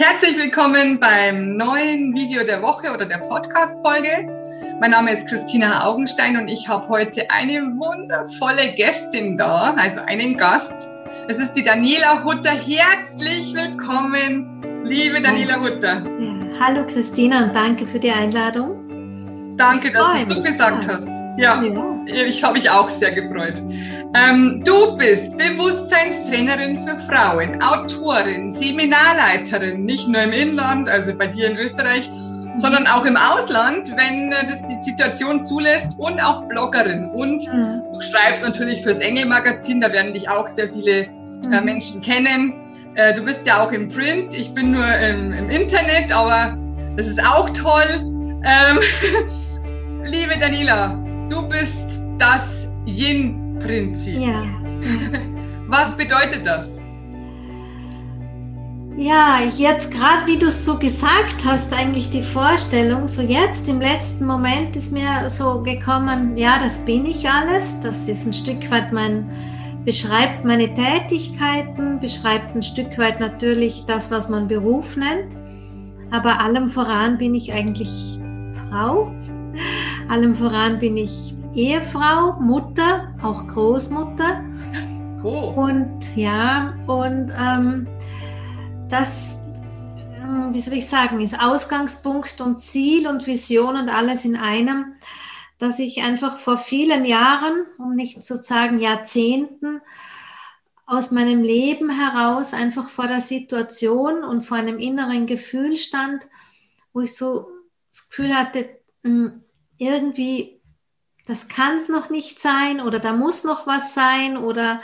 [0.00, 4.28] Herzlich willkommen beim neuen Video der Woche oder der Podcast-Folge.
[4.78, 10.36] Mein Name ist Christina Augenstein und ich habe heute eine wundervolle Gästin da, also einen
[10.36, 10.88] Gast.
[11.26, 12.52] Es ist die Daniela Hutter.
[12.52, 16.00] Herzlich willkommen, liebe Daniela Hutter.
[16.20, 19.56] Ja, hallo Christina und danke für die Einladung.
[19.56, 20.92] Danke, dass du zugesagt ja.
[20.92, 21.27] hast.
[21.38, 22.04] Ja, ja.
[22.06, 23.62] ich habe mich auch sehr gefreut.
[24.14, 31.48] Ähm, du bist Bewusstseinstrainerin für Frauen, Autorin, Seminarleiterin, nicht nur im Inland, also bei dir
[31.48, 32.10] in Österreich,
[32.56, 37.08] sondern auch im Ausland, wenn äh, das die Situation zulässt und auch Bloggerin.
[37.10, 37.82] Und mhm.
[37.92, 41.08] du schreibst natürlich fürs Engel-Magazin, da werden dich auch sehr viele äh,
[41.50, 41.64] mhm.
[41.64, 42.52] Menschen kennen.
[42.96, 46.58] Äh, du bist ja auch im Print, ich bin nur im, im Internet, aber
[46.96, 47.86] das ist auch toll.
[48.44, 48.80] Ähm,
[50.02, 54.20] liebe Daniela, du bist das Yin Prinzip.
[54.20, 54.44] Ja.
[55.68, 56.80] Was bedeutet das?
[58.96, 63.80] Ja, jetzt gerade wie du es so gesagt hast, eigentlich die Vorstellung, so jetzt im
[63.80, 68.68] letzten Moment ist mir so gekommen, ja, das bin ich alles, das ist ein Stück
[68.72, 69.30] weit mein,
[69.84, 75.36] beschreibt meine Tätigkeiten, beschreibt ein Stück weit natürlich das, was man Beruf nennt,
[76.10, 78.18] aber allem voran bin ich eigentlich
[78.68, 79.12] Frau,
[80.08, 84.44] allem voran bin ich Ehefrau, Mutter, auch Großmutter.
[85.24, 85.52] Oh.
[85.56, 87.88] Und ja, und ähm,
[88.88, 89.44] das,
[90.14, 94.94] äh, wie soll ich sagen, ist Ausgangspunkt und Ziel und Vision und alles in einem,
[95.58, 99.80] dass ich einfach vor vielen Jahren, um nicht zu sagen Jahrzehnten,
[100.86, 106.26] aus meinem Leben heraus einfach vor der Situation und vor einem inneren Gefühl stand,
[106.92, 107.48] wo ich so
[107.90, 108.77] das Gefühl hatte,
[109.78, 110.58] irgendwie
[111.28, 114.80] das kann es noch nicht sein oder da muss noch was sein oder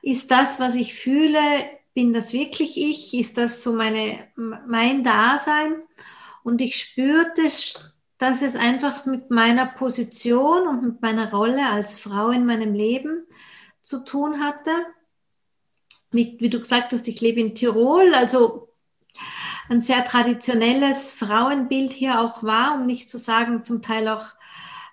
[0.00, 1.40] ist das, was ich fühle,
[1.92, 3.12] bin das wirklich ich?
[3.12, 5.82] Ist das so meine, mein Dasein?
[6.42, 7.42] Und ich spürte,
[8.18, 13.26] dass es einfach mit meiner Position und mit meiner Rolle als Frau in meinem Leben
[13.82, 14.70] zu tun hatte.
[16.10, 18.65] Wie, wie du gesagt hast, ich lebe in Tirol, also
[19.68, 24.24] ein sehr traditionelles Frauenbild hier auch war, um nicht zu sagen, zum Teil auch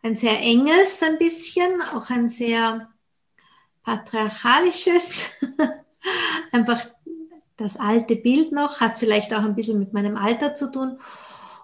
[0.01, 2.89] ein sehr enges ein bisschen, auch ein sehr
[3.83, 5.31] patriarchalisches,
[6.51, 6.85] einfach
[7.57, 10.99] das alte Bild noch, hat vielleicht auch ein bisschen mit meinem Alter zu tun.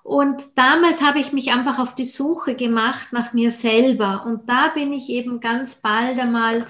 [0.03, 4.23] Und damals habe ich mich einfach auf die Suche gemacht nach mir selber.
[4.25, 6.65] Und da bin ich eben ganz bald einmal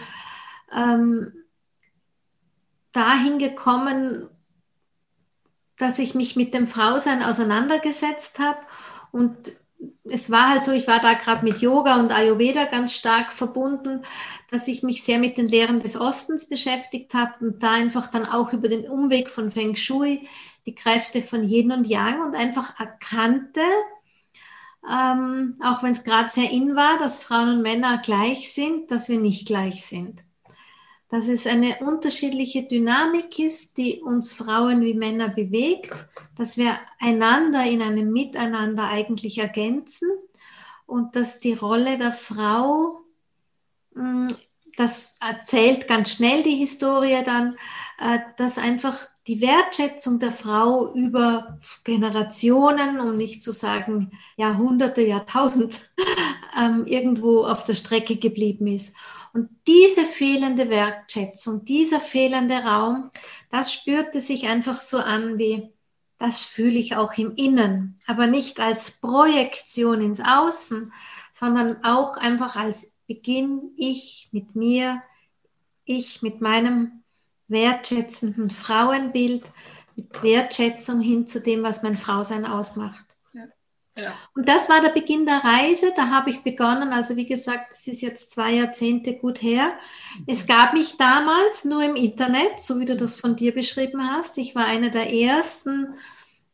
[0.74, 1.32] ähm,
[2.92, 4.30] dahin gekommen,
[5.80, 8.60] dass ich mich mit dem Frausein auseinandergesetzt habe.
[9.12, 9.54] Und
[10.04, 14.04] es war halt so, ich war da gerade mit Yoga und Ayurveda ganz stark verbunden,
[14.52, 18.26] dass ich mich sehr mit den Lehren des Ostens beschäftigt habe und da einfach dann
[18.26, 20.28] auch über den Umweg von Feng Shui
[20.66, 23.62] die Kräfte von Yin und Yang und einfach erkannte,
[24.88, 29.08] ähm, auch wenn es gerade sehr in war, dass Frauen und Männer gleich sind, dass
[29.08, 30.24] wir nicht gleich sind
[31.10, 36.06] dass es eine unterschiedliche Dynamik ist, die uns Frauen wie Männer bewegt,
[36.38, 40.08] dass wir einander in einem Miteinander eigentlich ergänzen
[40.86, 43.02] und dass die Rolle der Frau,
[43.96, 44.28] hm,
[44.78, 47.56] das erzählt ganz schnell die Historie dann,
[48.00, 55.92] äh, dass einfach die Wertschätzung der Frau über Generationen, um nicht zu sagen Jahrhunderte, Jahrtausend,
[56.58, 58.96] ähm, irgendwo auf der Strecke geblieben ist.
[59.34, 63.10] Und diese fehlende Wertschätzung, dieser fehlende Raum,
[63.52, 65.70] das spürte sich einfach so an wie,
[66.18, 70.92] das fühle ich auch im Innen, aber nicht als Projektion ins Außen,
[71.32, 75.02] sondern auch einfach als Beginn, ich mit mir,
[75.86, 77.04] ich mit meinem
[77.48, 79.44] wertschätzenden Frauenbild,
[79.96, 83.09] mit Wertschätzung hin zu dem, was mein Frausein ausmacht.
[84.36, 85.92] Und das war der Beginn der Reise.
[85.96, 86.94] Da habe ich begonnen.
[86.94, 89.74] Also wie gesagt, es ist jetzt zwei Jahrzehnte gut her.
[90.28, 94.38] Es gab mich damals nur im Internet, so wie du das von dir beschrieben hast.
[94.38, 95.96] Ich war eine der ersten,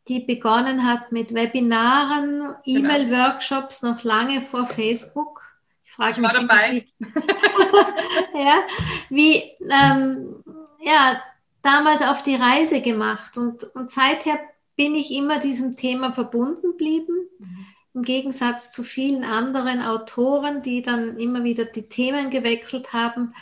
[0.08, 2.60] die begonnen hat mit Webinaren, genau.
[2.64, 5.42] E-Mail-Workshops noch lange vor Facebook.
[5.84, 6.72] Ich frage ich mich, war dabei.
[6.72, 8.62] Wie, ja,
[9.08, 10.44] wie ähm,
[10.80, 11.20] ja,
[11.62, 14.38] damals auf die Reise gemacht und, und seither
[14.76, 17.28] bin ich immer diesem Thema verbunden geblieben.
[17.38, 17.66] Mhm.
[17.94, 23.34] Im Gegensatz zu vielen anderen Autoren, die dann immer wieder die Themen gewechselt haben,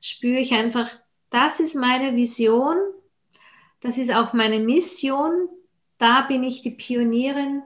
[0.00, 0.90] spüre ich einfach,
[1.30, 2.76] das ist meine Vision,
[3.80, 5.48] das ist auch meine Mission,
[5.96, 7.62] da bin ich die Pionierin,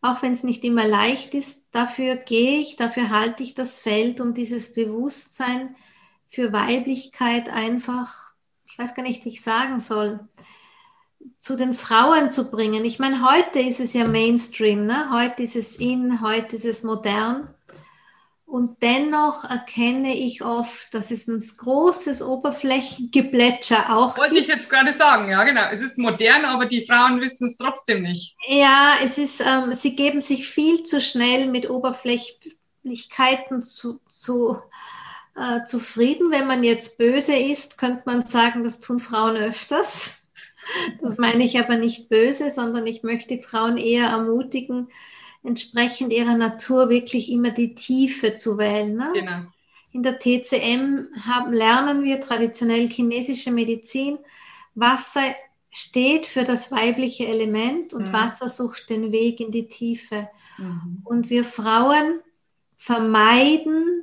[0.00, 4.20] auch wenn es nicht immer leicht ist, dafür gehe ich, dafür halte ich das Feld,
[4.20, 5.76] um dieses Bewusstsein
[6.28, 8.32] für Weiblichkeit einfach,
[8.66, 10.20] ich weiß gar nicht, wie ich sagen soll,
[11.40, 12.84] zu den Frauen zu bringen.
[12.84, 15.10] Ich meine, heute ist es ja Mainstream, ne?
[15.12, 17.54] heute ist es in, heute ist es modern.
[18.48, 24.46] Und dennoch erkenne ich oft, dass es ein großes Oberflächengeplätscher auch Wollte gibt.
[24.46, 25.64] ich jetzt gerade sagen, ja genau.
[25.70, 28.36] Es ist modern, aber die Frauen wissen es trotzdem nicht.
[28.48, 34.56] Ja, es ist, ähm, sie geben sich viel zu schnell mit Oberflächlichkeiten zu, zu
[35.36, 36.30] äh, zufrieden.
[36.30, 40.22] Wenn man jetzt böse ist, könnte man sagen, das tun Frauen öfters.
[41.00, 44.88] Das meine ich aber nicht böse, sondern ich möchte Frauen eher ermutigen,
[45.42, 48.94] entsprechend ihrer Natur wirklich immer die Tiefe zu wählen.
[48.96, 49.10] Ne?
[49.14, 49.40] Genau.
[49.92, 54.18] In der TCM haben, lernen wir traditionell chinesische Medizin.
[54.74, 55.22] Wasser
[55.70, 58.12] steht für das weibliche Element und Mhm.
[58.12, 60.28] Wasser sucht den Weg in die Tiefe.
[60.58, 61.00] Mhm.
[61.04, 62.20] Und wir Frauen
[62.76, 64.02] vermeiden,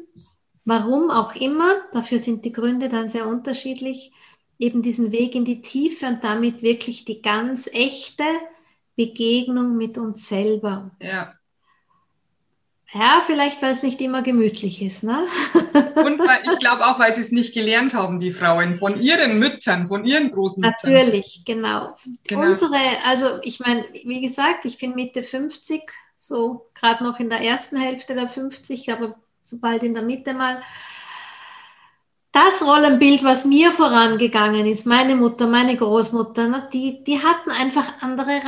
[0.64, 4.12] warum auch immer, dafür sind die Gründe dann sehr unterschiedlich,
[4.60, 8.24] eben diesen Weg in die Tiefe und damit wirklich die ganz echte
[8.96, 10.92] Begegnung mit uns selber.
[11.02, 11.34] Ja.
[12.94, 15.26] Ja, vielleicht, weil es nicht immer gemütlich ist, ne?
[15.74, 19.38] Und weil, ich glaube auch, weil sie es nicht gelernt haben, die Frauen, von ihren
[19.38, 20.94] Müttern, von ihren Großmüttern.
[20.94, 21.96] Natürlich, genau.
[22.26, 22.44] Genau.
[22.44, 25.82] Unsere, also ich meine, wie gesagt, ich bin Mitte 50,
[26.16, 30.62] so gerade noch in der ersten Hälfte der 50, aber sobald in der Mitte mal.
[32.36, 38.42] Das Rollenbild, was mir vorangegangen ist, meine Mutter, meine Großmutter, die, die hatten einfach andere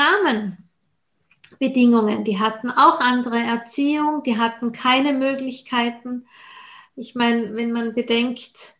[1.57, 2.25] Rahmenbedingungen.
[2.25, 6.27] Die hatten auch andere Erziehung, die hatten keine Möglichkeiten.
[6.97, 8.73] Ich meine, wenn man bedenkt,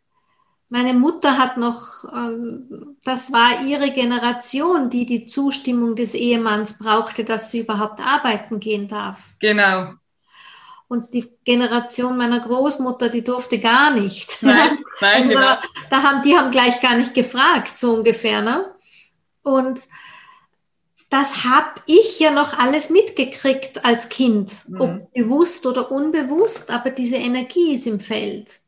[0.67, 7.23] meine Mutter hat noch, ähm, das war ihre Generation, die die Zustimmung des Ehemanns brauchte,
[7.23, 9.29] dass sie überhaupt arbeiten gehen darf.
[9.39, 9.93] Genau.
[10.89, 14.41] Und die Generation meiner Großmutter, die durfte gar nicht.
[14.41, 15.41] Nein, nein, Also genau.
[15.41, 18.41] da, da haben, die haben gleich gar nicht gefragt, so ungefähr.
[18.41, 18.73] Ne?
[19.43, 19.79] Und
[21.09, 24.81] das habe ich ja noch alles mitgekriegt als Kind, Mhm.
[24.81, 28.59] ob bewusst oder unbewusst, aber diese Energie ist im Feld.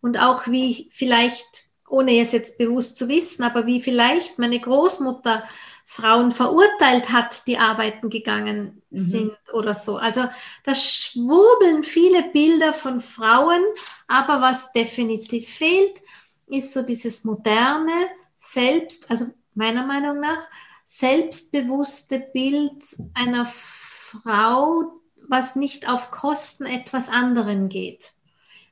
[0.00, 5.44] Und auch wie vielleicht, ohne es jetzt bewusst zu wissen, aber wie vielleicht meine Großmutter
[5.84, 8.98] Frauen verurteilt hat, die arbeiten gegangen Mhm.
[8.98, 9.96] sind oder so.
[9.98, 10.24] Also
[10.64, 13.62] da schwurbeln viele Bilder von Frauen,
[14.08, 16.00] aber was definitiv fehlt,
[16.46, 18.08] ist so dieses moderne,
[18.38, 20.42] selbst, also meiner Meinung nach,
[20.86, 22.84] selbstbewusste Bild
[23.14, 28.12] einer Frau, was nicht auf Kosten etwas anderen geht.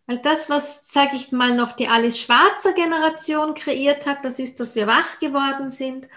[0.06, 4.60] Weil das, was, sage ich mal, noch die Alice Schwarzer Generation kreiert hat, das ist,
[4.60, 6.08] dass wir wach geworden sind,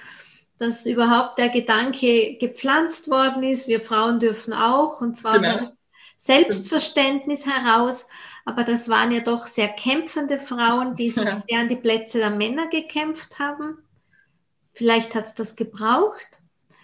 [0.59, 5.49] dass überhaupt der Gedanke gepflanzt worden ist, wir Frauen dürfen auch, und zwar Genau.
[5.49, 5.71] aus einem
[6.15, 8.07] Selbstverständnis heraus.
[8.45, 11.31] Aber das waren ja doch sehr kämpfende Frauen, die sich Ja.
[11.31, 13.79] sehr an die Plätze der Männer gekämpft haben.
[14.73, 16.27] Vielleicht hat es das gebraucht.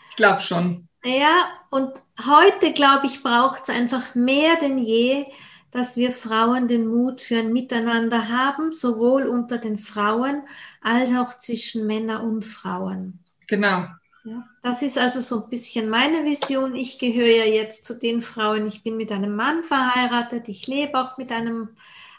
[0.09, 0.88] Ich glaube schon.
[1.03, 1.94] Ja, und
[2.25, 5.25] heute, glaube ich, braucht es einfach mehr denn je,
[5.71, 10.44] dass wir Frauen den Mut für ein Miteinander haben, sowohl unter den Frauen
[10.81, 13.20] als auch zwischen Männern und Frauen.
[13.51, 13.86] Genau.
[14.24, 16.74] Ja, das ist also so ein bisschen meine Vision.
[16.75, 20.98] Ich gehöre ja jetzt zu den Frauen, ich bin mit einem Mann verheiratet, ich lebe
[21.00, 21.75] auch mit einem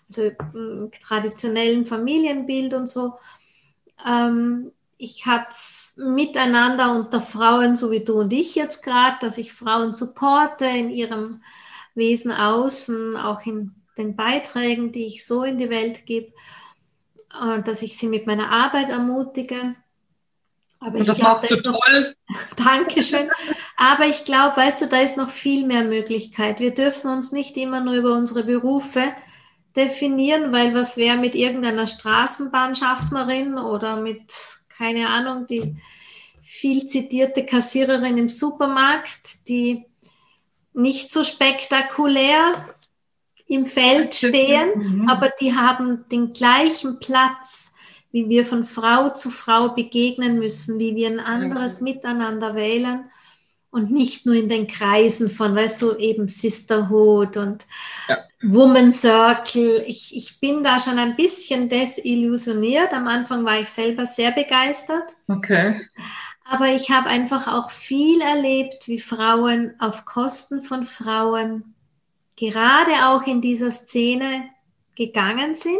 [0.08, 3.14] also, m, traditionellen Familienbild und so.
[4.06, 5.46] Ähm, ich habe
[5.96, 10.90] miteinander unter Frauen, so wie du und ich jetzt gerade, dass ich Frauen supporte in
[10.90, 11.42] ihrem
[11.94, 16.32] Wesen außen, auch in den Beiträgen, die ich so in die Welt gebe,
[17.40, 19.76] äh, dass ich sie mit meiner Arbeit ermutige.
[20.84, 22.16] Aber Und das glaub, machst du noch- toll.
[22.56, 23.30] Dankeschön.
[23.76, 26.58] Aber ich glaube, weißt du, da ist noch viel mehr Möglichkeit.
[26.60, 29.12] Wir dürfen uns nicht immer nur über unsere Berufe
[29.76, 34.22] definieren, weil was wäre mit irgendeiner Straßenbahnschaffnerin oder mit,
[34.68, 35.76] keine Ahnung, die
[36.42, 39.84] viel zitierte Kassiererin im Supermarkt, die
[40.74, 42.68] nicht so spektakulär
[43.46, 44.70] im Feld stehen,
[45.02, 45.08] Mhm.
[45.08, 47.71] aber die haben den gleichen Platz,
[48.12, 53.10] wie wir von Frau zu Frau begegnen müssen, wie wir ein anderes Miteinander wählen
[53.72, 57.64] und nicht nur in den Kreisen von, weißt du, eben Sisterhood und
[58.08, 58.18] Ja.
[58.42, 59.84] Woman Circle.
[59.86, 62.92] Ich, ich bin da schon ein bisschen desillusioniert.
[62.92, 65.14] Am Anfang war ich selber sehr begeistert.
[65.26, 65.80] Okay.
[66.44, 71.74] Aber ich habe einfach auch viel erlebt, wie Frauen auf Kosten von Frauen
[72.36, 74.50] gerade auch in dieser Szene
[74.96, 75.78] gegangen sind.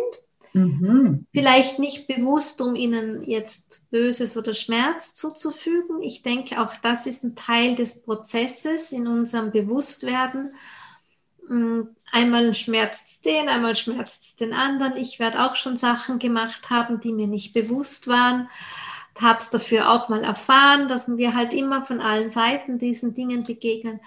[0.52, 1.26] Mhm.
[1.32, 6.02] Vielleicht nicht bewusst, um ihnen jetzt Böses oder Schmerz zuzufügen.
[6.02, 10.54] Ich denke, auch das ist ein Teil des Prozesses in unserem Bewusstwerden.
[11.48, 11.82] Mm,
[12.14, 14.96] Einmal schmerzt es den, einmal schmerzt es den anderen.
[14.98, 18.50] Ich werde auch schon Sachen gemacht haben, die mir nicht bewusst waren.
[19.18, 23.44] habe es dafür auch mal erfahren, dass wir halt immer von allen Seiten diesen Dingen
[23.44, 24.00] begegnen.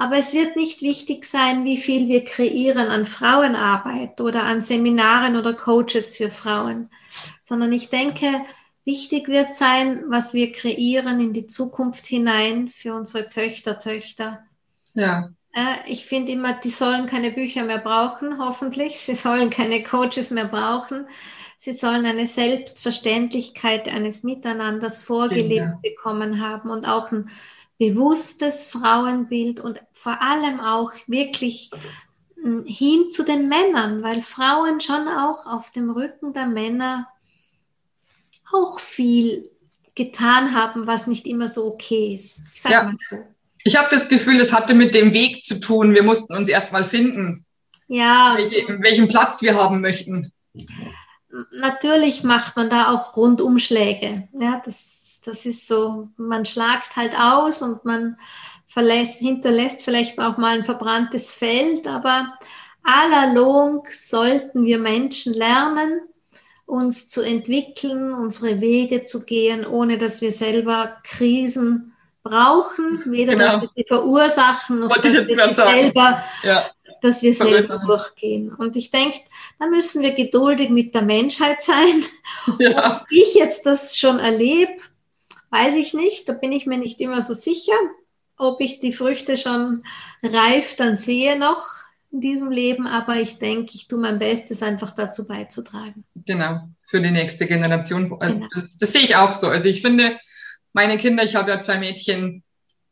[0.00, 5.36] Aber es wird nicht wichtig sein, wie viel wir kreieren an Frauenarbeit oder an Seminaren
[5.36, 6.88] oder Coaches für Frauen,
[7.44, 8.40] sondern ich denke,
[8.86, 14.42] wichtig wird sein, was wir kreieren in die Zukunft hinein für unsere Töchter, Töchter.
[14.94, 15.28] Ja.
[15.86, 18.98] Ich finde immer, die sollen keine Bücher mehr brauchen, hoffentlich.
[19.00, 21.08] Sie sollen keine Coaches mehr brauchen.
[21.58, 25.78] Sie sollen eine Selbstverständlichkeit eines Miteinanders vorgelebt ja.
[25.82, 27.28] bekommen haben und auch ein
[27.80, 31.70] bewusstes Frauenbild und vor allem auch wirklich
[32.40, 37.08] hm, hin zu den Männern, weil Frauen schon auch auf dem Rücken der Männer
[38.52, 39.50] auch viel
[39.94, 42.40] getan haben, was nicht immer so okay ist.
[42.54, 42.82] Ich sag ja.
[42.82, 43.16] mal so.
[43.64, 45.94] Ich habe das Gefühl, es hatte mit dem Weg zu tun.
[45.94, 47.46] Wir mussten uns erstmal finden.
[47.88, 48.34] Ja.
[48.36, 50.32] Welche, welchen Platz wir haben möchten.
[51.52, 54.28] Natürlich macht man da auch Rundumschläge.
[54.38, 58.16] Ja, das, das ist so, man schlagt halt aus und man
[58.66, 62.38] verlässt, hinterlässt vielleicht auch mal ein verbranntes Feld, aber
[62.82, 66.00] allalong sollten wir Menschen lernen,
[66.66, 73.44] uns zu entwickeln, unsere Wege zu gehen, ohne dass wir selber Krisen brauchen, weder genau.
[73.44, 76.70] dass wir sie verursachen noch dass wir selber, ja.
[77.00, 78.54] dass wir selber durchgehen.
[78.54, 79.18] Und ich denke,
[79.58, 82.04] da müssen wir geduldig mit der Menschheit sein.
[82.58, 83.00] Ja.
[83.02, 84.72] Ob ich jetzt das schon erlebe,
[85.50, 86.28] weiß ich nicht.
[86.28, 87.76] Da bin ich mir nicht immer so sicher.
[88.36, 89.84] Ob ich die Früchte schon
[90.22, 91.64] reif dann sehe noch
[92.12, 96.04] in diesem Leben, aber ich denke, ich tue mein Bestes, einfach dazu beizutragen.
[96.26, 98.08] Genau, für die nächste Generation.
[98.18, 98.46] Genau.
[98.52, 99.46] Das, das sehe ich auch so.
[99.46, 100.18] Also ich finde,
[100.72, 102.42] meine Kinder, ich habe ja zwei Mädchen,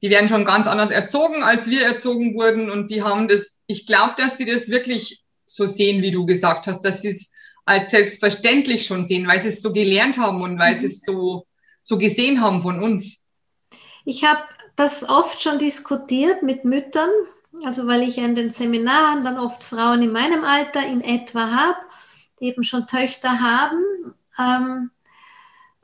[0.03, 2.71] die werden schon ganz anders erzogen, als wir erzogen wurden.
[2.71, 6.67] Und die haben das, ich glaube, dass die das wirklich so sehen, wie du gesagt
[6.67, 7.33] hast, dass sie es
[7.65, 11.47] als selbstverständlich schon sehen, weil sie es so gelernt haben und weil sie es so,
[11.88, 13.26] so gesehen haben von uns.
[14.04, 14.42] Ich habe
[14.76, 17.09] das oft schon diskutiert mit Müttern,
[17.64, 21.78] also weil ich in den Seminaren dann oft Frauen in meinem Alter in etwa habe,
[22.40, 24.14] die eben schon Töchter haben.
[24.38, 24.90] Ähm,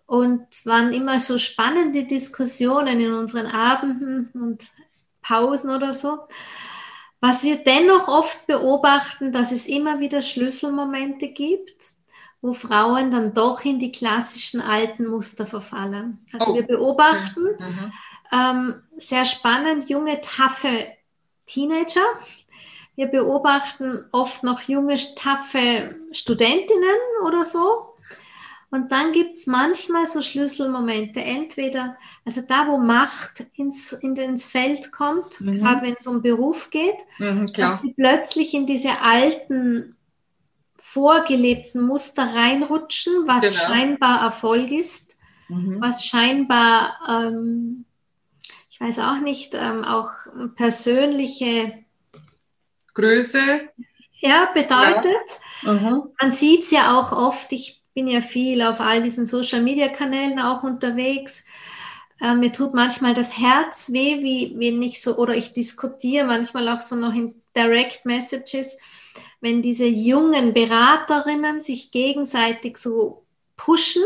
[0.06, 4.62] und waren immer so spannende Diskussionen in unseren Abenden und
[5.23, 6.18] Pausen oder so.
[7.20, 11.94] Was wir dennoch oft beobachten, dass es immer wieder Schlüsselmomente gibt,
[12.44, 16.18] wo Frauen dann doch in die klassischen alten Muster verfallen.
[16.30, 16.54] Also oh.
[16.54, 17.56] wir beobachten
[18.30, 20.88] ähm, sehr spannend junge, taffe
[21.46, 22.04] Teenager.
[22.96, 27.94] Wir beobachten oft noch junge, taffe Studentinnen oder so.
[28.70, 31.96] Und dann gibt es manchmal so Schlüsselmomente, entweder,
[32.26, 35.60] also da, wo Macht ins, in, ins Feld kommt, mhm.
[35.60, 39.96] gerade wenn es um Beruf geht, mhm, dass sie plötzlich in diese alten,
[40.94, 43.54] vorgelebten Muster reinrutschen, was genau.
[43.54, 45.16] scheinbar Erfolg ist,
[45.48, 45.80] mhm.
[45.80, 47.84] was scheinbar, ähm,
[48.70, 50.10] ich weiß auch nicht, ähm, auch
[50.54, 51.84] persönliche
[52.94, 53.68] Größe
[54.20, 55.26] ja, bedeutet.
[55.62, 55.72] Ja.
[55.72, 56.02] Mhm.
[56.20, 60.62] Man sieht es ja auch oft, ich bin ja viel auf all diesen Social-Media-Kanälen auch
[60.62, 61.44] unterwegs.
[62.20, 66.68] Äh, mir tut manchmal das Herz weh, wie wenn ich so, oder ich diskutiere manchmal
[66.68, 68.78] auch so noch in Direct Messages,
[69.44, 73.24] wenn diese jungen Beraterinnen sich gegenseitig so
[73.56, 74.02] pushen,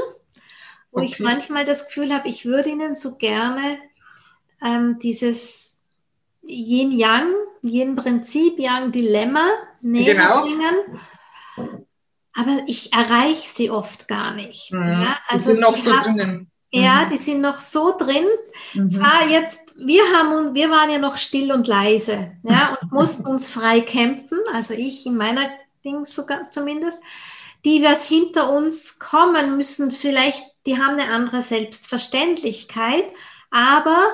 [0.91, 1.07] wo okay.
[1.07, 3.79] ich manchmal das Gefühl habe, ich würde ihnen so gerne
[4.63, 5.81] ähm, dieses
[6.43, 9.49] Yin-Yang, Yin-Prinzip, Yang-Dilemma
[9.81, 10.43] näher genau.
[10.43, 11.01] bringen
[12.39, 14.73] aber ich erreiche sie oft gar nicht.
[14.73, 14.85] Mhm.
[14.85, 15.19] Ja?
[15.27, 16.51] Also die sind noch so drinnen.
[16.71, 17.11] Ja, mhm.
[17.11, 18.27] die sind noch so drin.
[18.75, 18.91] Mhm.
[18.91, 23.51] Zwar jetzt, wir haben wir waren ja noch still und leise, ja, und mussten uns
[23.51, 24.39] frei kämpfen.
[24.53, 25.49] Also ich in meiner
[25.85, 27.01] Ding sogar zumindest.
[27.65, 33.05] Die, was hinter uns kommen, müssen vielleicht, die haben eine andere Selbstverständlichkeit,
[33.51, 34.07] aber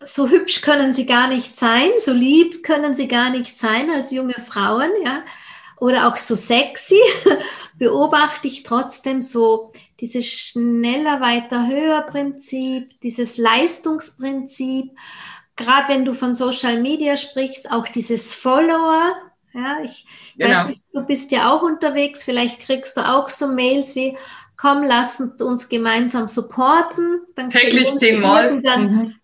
[0.00, 4.10] so hübsch können sie gar nicht sein, so lieb können sie gar nicht sein als
[4.10, 5.22] junge Frauen, ja
[5.80, 7.00] oder auch so sexy,
[7.78, 14.90] beobachte ich trotzdem so dieses schneller, weiter, höher Prinzip, dieses Leistungsprinzip.
[15.56, 19.14] Gerade wenn du von Social Media sprichst, auch dieses Follower.
[19.54, 20.06] Ja, ich
[20.36, 20.50] genau.
[20.50, 24.16] weiß nicht, du bist ja auch unterwegs, vielleicht kriegst du auch so Mails wie,
[24.56, 27.22] komm, lass uns gemeinsam supporten.
[27.34, 28.60] Dann Täglich zehnmal.
[28.62, 29.14] Dann mhm.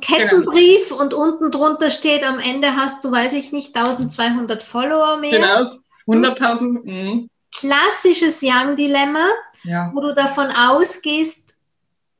[0.00, 1.02] Kettenbrief genau.
[1.02, 5.32] und unten drunter steht, am Ende hast du, weiß ich nicht, 1200 Follower mehr.
[5.32, 5.79] Genau,
[6.10, 6.84] 100.000.
[6.84, 7.30] Mhm.
[7.54, 9.26] Klassisches Young-Dilemma,
[9.64, 9.90] ja.
[9.92, 11.54] wo du davon ausgehst,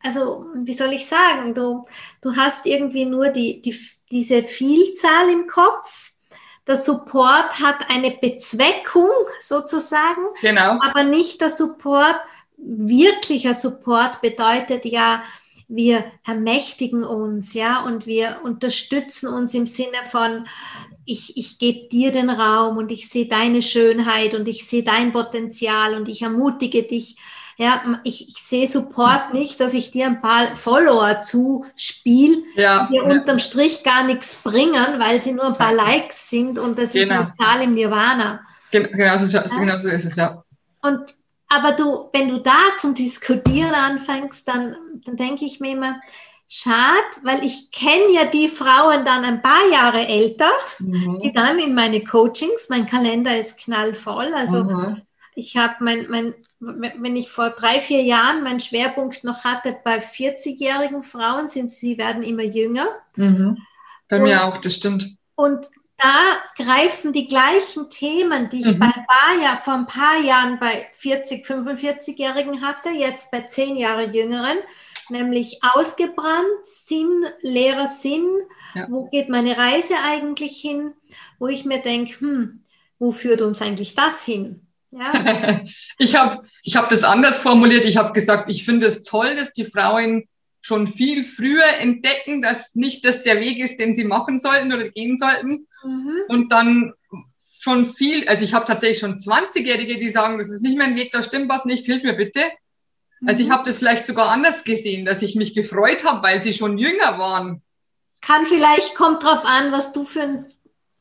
[0.03, 1.87] also wie soll ich sagen, du,
[2.21, 3.77] du hast irgendwie nur die, die,
[4.11, 6.11] diese Vielzahl im Kopf.
[6.67, 10.79] Der Support hat eine Bezweckung sozusagen, genau.
[10.81, 12.17] aber nicht der Support
[12.57, 15.23] wirklicher Support bedeutet ja,
[15.69, 20.47] wir ermächtigen uns, ja, und wir unterstützen uns im Sinne von,
[21.11, 25.13] ich, ich gebe dir den Raum und ich sehe deine Schönheit und ich sehe dein
[25.13, 27.17] Potenzial und ich ermutige dich.
[27.57, 32.97] Ja, ich, ich sehe Support nicht, dass ich dir ein paar Follower zuspiele, ja, die
[32.97, 33.03] ja.
[33.03, 37.15] unterm Strich gar nichts bringen, weil sie nur ein paar Likes sind und das genau.
[37.15, 38.41] ist eine Zahl im Nirvana.
[38.71, 40.43] Genau, so, genau so ist es, ja.
[40.81, 41.15] Und
[41.49, 46.01] aber du, wenn du da zum Diskutieren anfängst, dann, dann denke ich mir immer,
[46.53, 51.21] schade, weil ich kenne ja die Frauen dann ein paar Jahre älter, mhm.
[51.23, 55.01] die dann in meine Coachings, mein Kalender ist knallvoll, also mhm.
[55.37, 59.99] ich habe mein, mein, wenn ich vor drei, vier Jahren meinen Schwerpunkt noch hatte bei
[59.99, 62.89] 40-jährigen Frauen, sind sie werden immer jünger.
[63.15, 63.57] Mhm.
[64.09, 65.07] Bei und, mir auch, das stimmt.
[65.37, 68.79] Und da greifen die gleichen Themen, die ich mhm.
[68.81, 73.77] bei ein paar Jahr, vor ein paar Jahren bei 40, 45-Jährigen hatte, jetzt bei zehn
[73.77, 74.59] Jahre Jüngeren,
[75.11, 78.27] nämlich ausgebrannt, Sinn, leerer Sinn,
[78.75, 78.87] ja.
[78.91, 80.93] wo geht meine Reise eigentlich hin,
[81.39, 82.65] wo ich mir denke, hm,
[82.99, 84.67] wo führt uns eigentlich das hin?
[84.91, 85.13] Ja.
[85.99, 87.85] ich habe ich hab das anders formuliert.
[87.85, 90.25] Ich habe gesagt, ich finde es toll, dass die Frauen
[90.61, 94.89] schon viel früher entdecken, dass nicht das der Weg ist, den sie machen sollten oder
[94.89, 95.67] gehen sollten.
[95.83, 96.17] Mhm.
[96.29, 96.93] Und dann
[97.61, 101.13] schon viel, also ich habe tatsächlich schon 20-Jährige, die sagen, das ist nicht mein Weg,
[101.13, 102.41] da stimmt was nicht, hilf mir bitte.
[103.27, 103.53] Also ich mhm.
[103.53, 107.19] habe das vielleicht sogar anders gesehen, dass ich mich gefreut habe, weil sie schon jünger
[107.19, 107.63] waren.
[108.23, 110.53] Kann vielleicht, kommt drauf an, was du für einen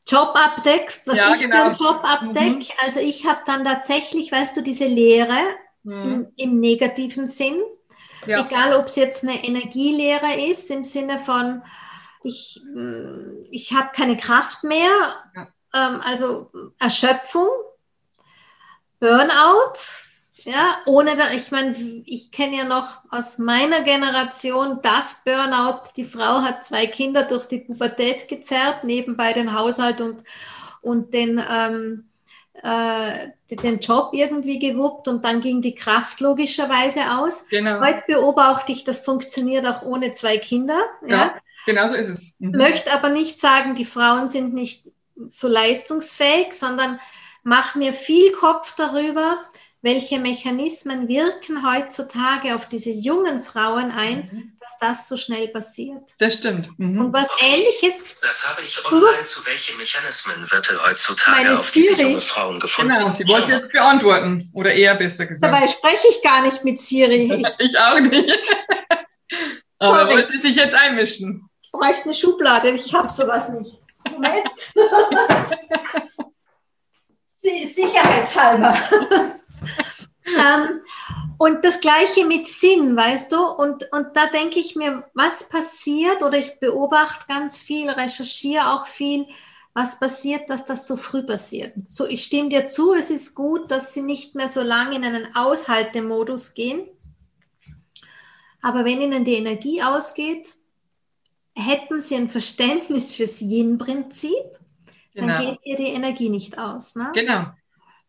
[0.06, 1.56] Job abdeckst, was ja, ich genau.
[1.56, 2.58] für einen Job abdeck.
[2.58, 2.66] Mhm.
[2.82, 5.38] Also ich habe dann tatsächlich, weißt du, diese Lehre
[5.82, 6.02] mhm.
[6.02, 7.56] im, im negativen Sinn
[8.26, 8.44] ja.
[8.44, 11.62] Egal, ob es jetzt eine Energielehre ist, im Sinne von,
[12.22, 14.90] ich, mm, ich habe keine Kraft mehr,
[15.34, 15.48] ja.
[15.74, 17.48] ähm, also Erschöpfung,
[18.98, 19.74] Burnout,
[20.44, 25.90] ja, ohne da, ich meine, ich kenne ja noch aus meiner Generation das Burnout.
[25.96, 30.22] Die Frau hat zwei Kinder durch die Pubertät gezerrt, nebenbei den Haushalt und,
[30.82, 32.08] und den, ähm,
[32.62, 37.46] äh, den Job irgendwie gewuppt und dann ging die Kraft logischerweise aus.
[37.48, 37.80] Genau.
[37.80, 40.80] Heute beobachte ich, das funktioniert auch ohne zwei Kinder.
[41.06, 41.34] Ja, ja
[41.66, 42.36] genau so ist es.
[42.38, 42.52] Mhm.
[42.52, 44.84] Möchte aber nicht sagen, die Frauen sind nicht
[45.28, 46.98] so leistungsfähig, sondern
[47.42, 49.38] mache mir viel Kopf darüber,
[49.82, 54.52] welche Mechanismen wirken heutzutage auf diese jungen Frauen ein, mhm.
[54.60, 56.02] dass das so schnell passiert.
[56.18, 56.68] Das stimmt.
[56.78, 57.06] Mhm.
[57.06, 58.04] Und was ähnliches.
[58.20, 59.22] Das habe ich online.
[59.22, 62.94] Zu welchen Mechanismen wird heutzutage auf Siri, diese junge Frauen gefunden?
[62.94, 64.50] Genau, die wollte jetzt beantworten.
[64.52, 65.52] Oder eher besser gesagt.
[65.52, 67.30] Dabei spreche ich gar nicht mit Siri.
[67.40, 68.30] Ich, ich auch nicht.
[69.78, 70.14] Aber Sorry.
[70.14, 71.48] wollte sich jetzt einmischen.
[71.62, 72.70] Ich bräuchte eine Schublade.
[72.70, 73.78] Ich habe sowas nicht.
[74.10, 74.74] Moment.
[77.38, 78.76] Sicherheitshalber
[80.26, 80.80] ähm,
[81.38, 83.42] und das Gleiche mit Sinn, weißt du?
[83.42, 88.86] Und, und da denke ich mir, was passiert, oder ich beobachte ganz viel, recherchiere auch
[88.86, 89.26] viel,
[89.72, 91.74] was passiert, dass das so früh passiert.
[91.84, 95.04] So, ich stimme dir zu, es ist gut, dass sie nicht mehr so lange in
[95.04, 96.88] einen Aushaltemodus gehen.
[98.60, 100.48] Aber wenn ihnen die Energie ausgeht,
[101.54, 104.58] hätten sie ein Verständnis fürs Yin-Prinzip,
[105.14, 105.28] genau.
[105.28, 106.96] dann geht ihr die Energie nicht aus.
[106.96, 107.10] Ne?
[107.14, 107.46] Genau.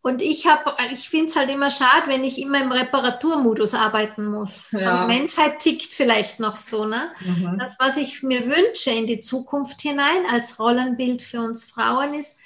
[0.04, 4.26] Und ich habe, ich finde es halt immer schade, wenn ich immer im Reparaturmodus arbeiten
[4.26, 4.72] muss.
[4.72, 5.06] Ja.
[5.06, 7.12] Die Menschheit tickt vielleicht noch so, ne?
[7.20, 7.56] Mhm.
[7.60, 12.36] Das, was ich mir wünsche in die Zukunft hinein als Rollenbild für uns Frauen ist,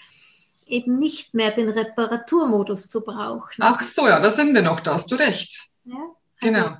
[0.67, 3.61] eben nicht mehr den Reparaturmodus zu brauchen.
[3.61, 5.71] Ach so, ja, da sind wir noch, da hast du recht.
[5.85, 5.95] Ja?
[6.43, 6.77] Also, genau.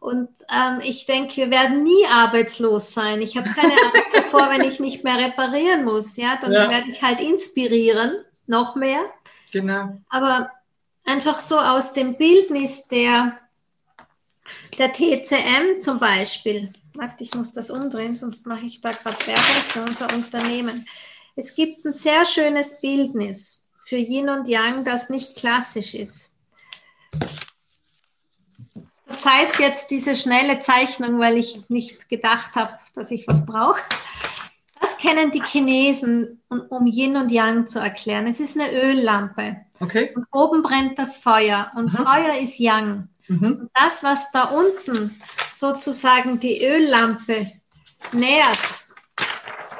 [0.00, 3.22] Und ähm, ich denke, wir werden nie arbeitslos sein.
[3.22, 6.18] Ich habe keine Angst davor, wenn ich nicht mehr reparieren muss.
[6.18, 6.68] Ja, dann ja.
[6.68, 9.00] werde ich halt inspirieren, noch mehr.
[9.54, 10.00] Genau.
[10.08, 10.50] Aber
[11.04, 13.38] einfach so aus dem Bildnis der,
[14.76, 16.72] der TCM zum Beispiel.
[16.94, 20.84] Warte, ich muss das umdrehen, sonst mache ich da gerade Werbung für unser Unternehmen.
[21.36, 26.36] Es gibt ein sehr schönes Bildnis für Yin und Yang, das nicht klassisch ist.
[29.06, 33.80] Das heißt jetzt diese schnelle Zeichnung, weil ich nicht gedacht habe, dass ich was brauche.
[35.04, 38.26] Kennen die Chinesen, um Yin und Yang zu erklären.
[38.26, 39.56] Es ist eine Öllampe.
[39.80, 40.14] Okay.
[40.14, 41.70] Und oben brennt das Feuer.
[41.76, 41.96] Und mhm.
[41.96, 43.08] Feuer ist Yang.
[43.28, 43.42] Mhm.
[43.44, 45.14] Und das, was da unten
[45.50, 47.50] sozusagen die Öllampe
[48.12, 48.86] nährt,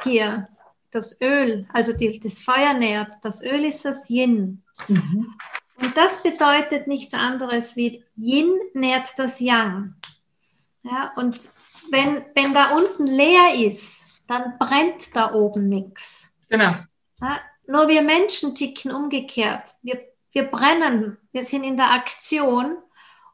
[0.02, 0.48] hier,
[0.90, 4.62] das Öl, also die, das Feuer nährt, das Öl ist das Yin.
[4.88, 5.34] Mhm.
[5.80, 9.94] Und das bedeutet nichts anderes wie Yin nährt das Yang.
[10.82, 11.38] Ja, und
[11.90, 16.32] wenn, wenn da unten leer ist, dann brennt da oben nichts.
[16.48, 16.72] Genau.
[17.20, 19.70] Ja, nur wir Menschen ticken umgekehrt.
[19.82, 20.00] Wir,
[20.32, 22.76] wir brennen, wir sind in der Aktion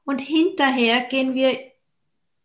[0.05, 1.59] und hinterher gehen wir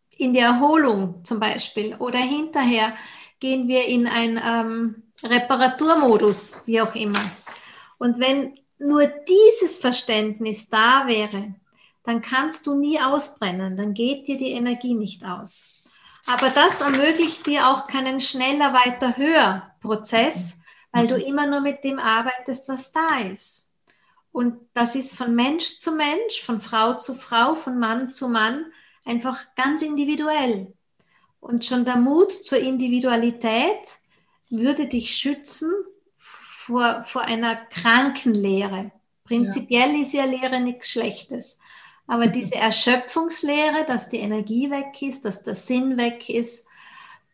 [0.09, 2.93] in die Erholung zum Beispiel oder hinterher
[3.39, 7.19] gehen wir in einen ähm, Reparaturmodus, wie auch immer.
[7.97, 11.55] Und wenn nur dieses Verständnis da wäre,
[12.03, 15.74] dann kannst du nie ausbrennen, dann geht dir die Energie nicht aus.
[16.25, 20.59] Aber das ermöglicht dir auch keinen schneller, weiter, höher Prozess,
[20.91, 23.69] weil du immer nur mit dem arbeitest, was da ist.
[24.31, 28.65] Und das ist von Mensch zu Mensch, von Frau zu Frau, von Mann zu Mann
[29.05, 30.73] einfach ganz individuell.
[31.39, 33.79] Und schon der Mut zur Individualität
[34.49, 35.71] würde dich schützen
[36.17, 38.91] vor, vor einer kranken Lehre.
[39.25, 40.01] Prinzipiell ja.
[40.01, 41.59] ist ja Lehre nichts Schlechtes.
[42.07, 46.67] Aber diese Erschöpfungslehre, dass die Energie weg ist, dass der Sinn weg ist,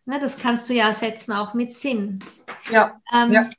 [0.05, 2.23] ne, das kannst du ja ersetzen auch mit Sinn.
[2.71, 3.01] Ja.
[3.13, 3.49] Ähm, ja.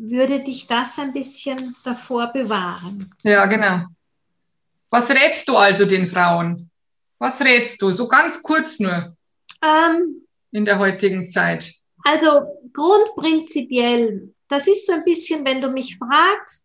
[0.00, 3.14] Würde dich das ein bisschen davor bewahren?
[3.22, 3.84] Ja, genau.
[4.90, 6.70] Was rätst du also den Frauen?
[7.18, 7.90] Was rätst du?
[7.90, 9.14] So ganz kurz nur.
[9.62, 11.74] Ähm, in der heutigen Zeit.
[12.04, 16.64] Also grundprinzipiell, das ist so ein bisschen, wenn du mich fragst,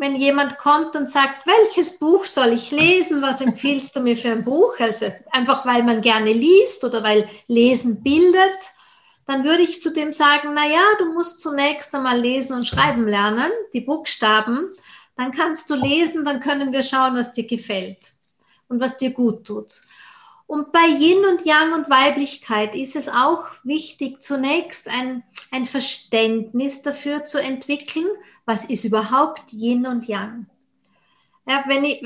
[0.00, 4.32] wenn jemand kommt und sagt, welches Buch soll ich lesen, was empfiehlst du mir für
[4.32, 4.72] ein Buch?
[4.78, 8.58] Also einfach weil man gerne liest oder weil Lesen bildet,
[9.26, 13.06] dann würde ich zu dem sagen, na ja, du musst zunächst einmal lesen und schreiben
[13.06, 14.72] lernen, die Buchstaben,
[15.18, 18.14] dann kannst du lesen, dann können wir schauen, was dir gefällt
[18.68, 19.82] und was dir gut tut.
[20.50, 26.82] Und bei Yin und Yang und Weiblichkeit ist es auch wichtig, zunächst ein, ein Verständnis
[26.82, 28.08] dafür zu entwickeln,
[28.46, 30.46] was ist überhaupt Yin und Yang.
[31.46, 32.04] Ja, wenn ich,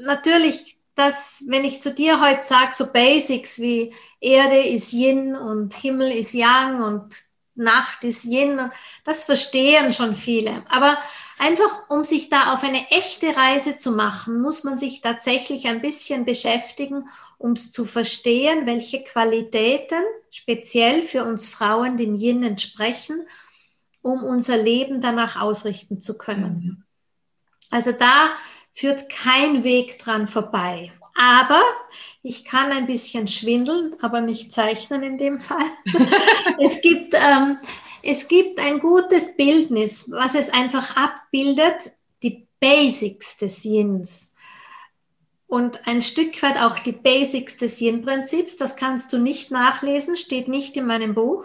[0.00, 5.72] natürlich, dass, wenn ich zu dir heute sage, so Basics wie Erde ist Yin und
[5.72, 7.14] Himmel ist Yang und
[7.54, 8.68] Nacht ist Yin,
[9.04, 10.64] das verstehen schon viele.
[10.70, 10.98] Aber
[11.38, 15.80] einfach, um sich da auf eine echte Reise zu machen, muss man sich tatsächlich ein
[15.80, 23.26] bisschen beschäftigen um es zu verstehen, welche Qualitäten speziell für uns Frauen dem Yin entsprechen,
[24.02, 26.78] um unser Leben danach ausrichten zu können.
[26.78, 26.82] Mhm.
[27.70, 28.32] Also da
[28.72, 30.92] führt kein Weg dran vorbei.
[31.14, 31.62] Aber
[32.22, 35.64] ich kann ein bisschen schwindeln, aber nicht zeichnen in dem Fall.
[36.58, 37.58] es, gibt, ähm,
[38.02, 44.35] es gibt ein gutes Bildnis, was es einfach abbildet, die Basics des Yins
[45.46, 48.56] und ein Stück weit auch die Basics des Yin-Prinzips.
[48.56, 51.44] Das kannst du nicht nachlesen, steht nicht in meinem Buch.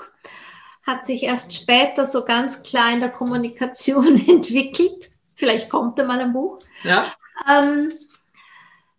[0.85, 5.11] Hat sich erst später so ganz klar in der Kommunikation entwickelt.
[5.35, 6.59] Vielleicht kommt da mal ein Buch.
[6.83, 7.05] Ja.
[7.47, 7.93] Ähm,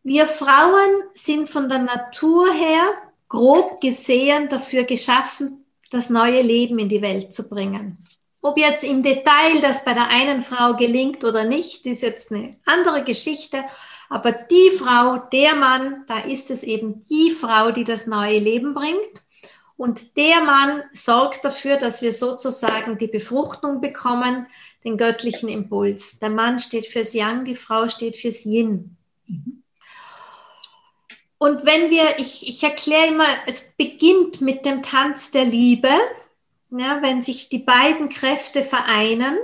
[0.05, 2.89] wir Frauen sind von der Natur her
[3.29, 7.99] grob gesehen dafür geschaffen, das neue Leben in die Welt zu bringen.
[8.41, 12.57] Ob jetzt im Detail das bei der einen Frau gelingt oder nicht, ist jetzt eine
[12.65, 13.65] andere Geschichte.
[14.13, 18.75] Aber die Frau, der Mann, da ist es eben die Frau, die das neue Leben
[18.75, 19.23] bringt.
[19.79, 24.49] Und der Mann sorgt dafür, dass wir sozusagen die Befruchtung bekommen,
[24.85, 26.19] den göttlichen Impuls.
[26.19, 28.99] Der Mann steht fürs Yang, die Frau steht fürs Yin.
[31.39, 35.89] Und wenn wir, ich, ich erkläre immer, es beginnt mit dem Tanz der Liebe,
[36.69, 39.39] ja, wenn sich die beiden Kräfte vereinen.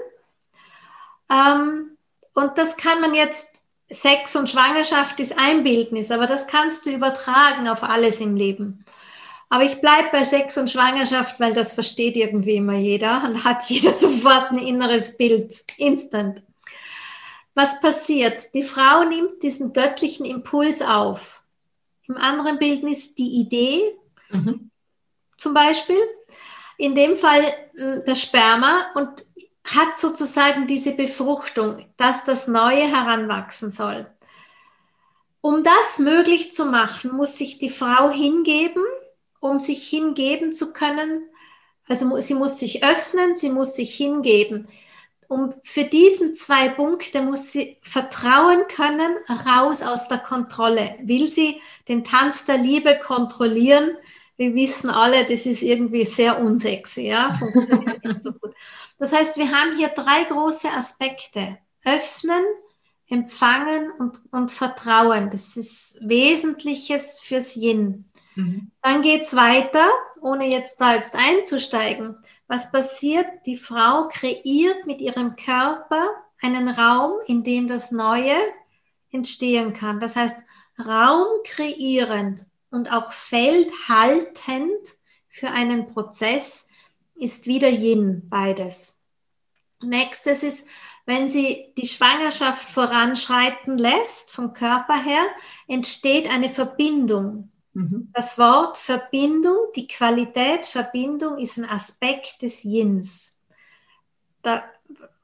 [1.30, 1.96] Ähm,
[2.34, 3.57] und das kann man jetzt
[3.90, 8.84] Sex und Schwangerschaft ist ein Bildnis, aber das kannst du übertragen auf alles im Leben.
[9.50, 13.64] Aber ich bleibe bei Sex und Schwangerschaft, weil das versteht irgendwie immer jeder und hat
[13.68, 16.42] jeder sofort ein inneres Bild, instant.
[17.54, 18.54] Was passiert?
[18.54, 21.42] Die Frau nimmt diesen göttlichen Impuls auf.
[22.06, 23.96] Im anderen Bildnis die Idee,
[24.30, 24.70] mhm.
[25.36, 26.00] zum Beispiel.
[26.76, 27.42] In dem Fall
[27.74, 29.24] hm, das Sperma und
[29.74, 34.06] hat sozusagen diese Befruchtung, dass das Neue heranwachsen soll.
[35.40, 38.82] Um das möglich zu machen, muss sich die Frau hingeben,
[39.40, 41.22] um sich hingeben zu können.
[41.86, 44.68] Also sie muss sich öffnen, sie muss sich hingeben.
[45.28, 50.96] Um für diesen zwei Punkte muss sie vertrauen können, raus aus der Kontrolle.
[51.02, 53.96] Will sie den Tanz der Liebe kontrollieren?
[54.38, 57.38] Wir wissen alle, das ist irgendwie sehr unsexy, ja,
[58.20, 58.32] so.
[58.98, 61.58] Das heißt, wir haben hier drei große Aspekte.
[61.84, 62.44] Öffnen,
[63.08, 65.30] empfangen und, und vertrauen.
[65.30, 68.10] Das ist Wesentliches fürs Yin.
[68.34, 68.70] Mhm.
[68.82, 69.88] Dann geht's weiter,
[70.20, 72.16] ohne jetzt da jetzt einzusteigen.
[72.46, 73.26] Was passiert?
[73.46, 76.08] Die Frau kreiert mit ihrem Körper
[76.40, 78.36] einen Raum, in dem das Neue
[79.10, 80.00] entstehen kann.
[80.00, 80.36] Das heißt,
[80.78, 84.96] Raum kreierend und auch Feld haltend
[85.28, 86.68] für einen Prozess,
[87.14, 88.96] ist wieder Yin, beides.
[89.82, 90.68] Nächstes ist,
[91.06, 95.24] wenn sie die Schwangerschaft voranschreiten lässt, vom Körper her,
[95.66, 97.50] entsteht eine Verbindung.
[97.72, 98.10] Mhm.
[98.12, 103.40] Das Wort Verbindung, die Qualität Verbindung ist ein Aspekt des Yins.
[104.42, 104.64] Da,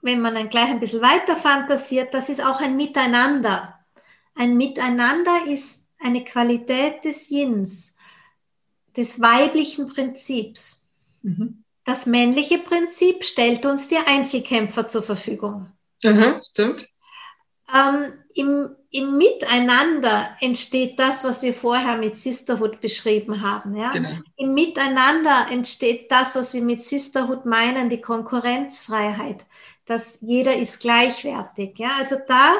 [0.02, 3.78] wenn man dann gleich ein bisschen weiter fantasiert, das ist auch ein Miteinander.
[4.34, 7.96] Ein Miteinander ist eine Qualität des Yins,
[8.96, 10.86] des weiblichen Prinzips.
[11.22, 11.64] Mhm.
[11.84, 15.70] Das männliche Prinzip stellt uns die Einzelkämpfer zur Verfügung.
[16.04, 16.86] Aha, stimmt.
[17.74, 23.76] Ähm, im, Im Miteinander entsteht das, was wir vorher mit Sisterhood beschrieben haben.
[23.76, 23.90] Ja?
[23.90, 24.10] Genau.
[24.36, 29.44] Im Miteinander entsteht das, was wir mit Sisterhood meinen, die Konkurrenzfreiheit,
[29.86, 31.78] dass jeder ist gleichwertig.
[31.78, 31.92] Ja?
[31.98, 32.54] Also da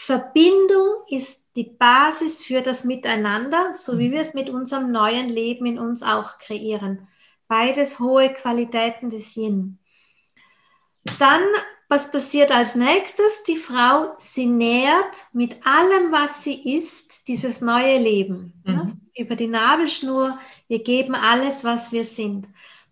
[0.00, 5.66] Verbindung ist die Basis für das Miteinander, so wie wir es mit unserem neuen Leben
[5.66, 7.08] in uns auch kreieren.
[7.48, 9.80] Beides hohe Qualitäten des Yin.
[11.18, 11.42] Dann,
[11.88, 13.42] was passiert als nächstes?
[13.42, 18.52] Die Frau, sie nährt mit allem, was sie ist, dieses neue Leben.
[18.64, 19.00] Mhm.
[19.16, 22.46] Über die Nabelschnur, wir geben alles, was wir sind.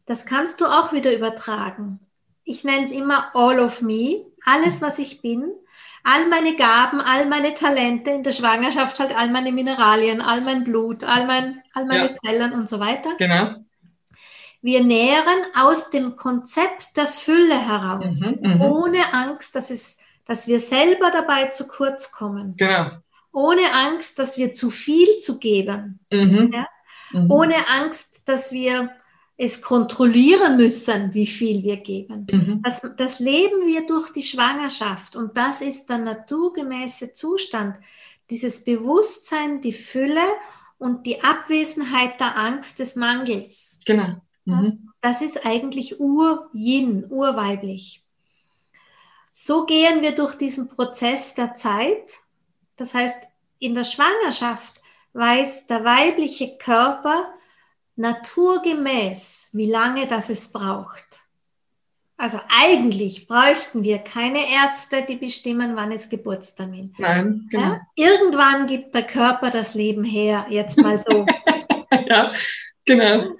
[0.06, 2.00] Das kannst du auch wieder übertragen.
[2.42, 5.52] Ich nenne es immer All of Me, alles, was ich bin,
[6.06, 10.62] all meine Gaben, all meine Talente in der Schwangerschaft, halt all meine Mineralien, all mein
[10.62, 12.14] Blut, all, mein, all meine ja.
[12.14, 13.14] Zellen und so weiter.
[13.18, 13.56] Genau.
[14.62, 20.46] Wir nähren aus dem Konzept der Fülle heraus, mhm, mhm, ohne Angst, dass, es, dass
[20.46, 22.54] wir selber dabei zu kurz kommen.
[22.56, 22.90] Genau.
[23.32, 25.98] Ohne Angst, dass wir zu viel zu geben.
[26.12, 26.68] Mhm, ja?
[27.10, 27.30] Mhm.
[27.32, 28.90] Ohne Angst, dass wir
[29.38, 32.26] es kontrollieren müssen, wie viel wir geben.
[32.30, 32.62] Mhm.
[32.62, 37.76] Das, das leben wir durch die Schwangerschaft und das ist der naturgemäße Zustand.
[38.30, 40.26] Dieses Bewusstsein, die Fülle
[40.78, 43.80] und die Abwesenheit der Angst des Mangels.
[43.84, 44.16] Genau.
[44.46, 44.90] Mhm.
[45.00, 48.02] Das ist eigentlich Ur-Yin, urweiblich.
[49.34, 52.14] So gehen wir durch diesen Prozess der Zeit.
[52.76, 53.22] Das heißt,
[53.58, 54.80] in der Schwangerschaft
[55.12, 57.26] weiß der weibliche Körper
[57.96, 61.26] naturgemäß, wie lange das es braucht.
[62.18, 66.94] Also eigentlich bräuchten wir keine Ärzte, die bestimmen, wann es Geburtstermin.
[66.96, 67.64] Nein, genau.
[67.64, 67.80] Ja?
[67.94, 71.26] Irgendwann gibt der Körper das Leben her, jetzt mal so.
[72.08, 72.32] ja,
[72.86, 73.36] genau.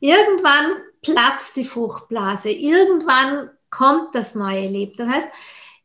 [0.00, 4.94] Irgendwann platzt die Fruchtblase, irgendwann kommt das neue Leben.
[4.96, 5.28] Das heißt,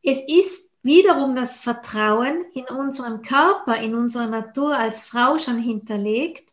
[0.03, 6.50] es ist wiederum das Vertrauen in unserem Körper, in unserer Natur als Frau schon hinterlegt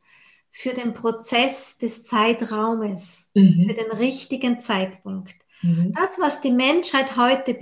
[0.58, 3.66] für den Prozess des Zeitraumes, mhm.
[3.68, 5.36] für den richtigen Zeitpunkt.
[5.62, 5.94] Mhm.
[5.94, 7.56] Das, was die Menschheit heute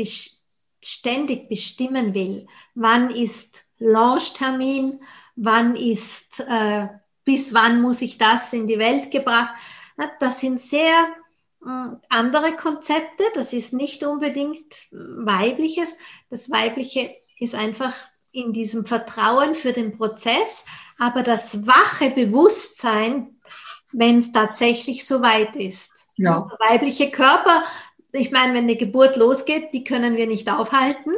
[0.83, 5.01] ständig bestimmen will, wann ist Launchtermin,
[5.35, 6.89] wann ist, äh,
[7.23, 9.53] bis wann muss ich das in die Welt gebracht,
[10.19, 11.07] das sind sehr
[11.63, 13.25] hm, andere Konzepte.
[13.35, 15.97] Das ist nicht unbedingt weibliches.
[16.31, 17.93] Das weibliche ist einfach
[18.33, 20.65] in diesem Vertrauen für den Prozess,
[20.99, 23.41] aber das wache Bewusstsein,
[23.93, 25.91] wenn es tatsächlich so weit ist.
[26.17, 26.49] Ja.
[26.51, 27.65] Der weibliche Körper,
[28.13, 31.13] ich meine, wenn eine Geburt losgeht, die können wir nicht aufhalten.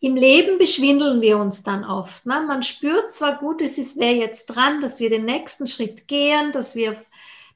[0.00, 2.26] Im Leben beschwindeln wir uns dann oft.
[2.26, 2.42] Ne?
[2.46, 6.50] Man spürt zwar gut, es ist wer jetzt dran, dass wir den nächsten Schritt gehen,
[6.50, 6.96] dass wir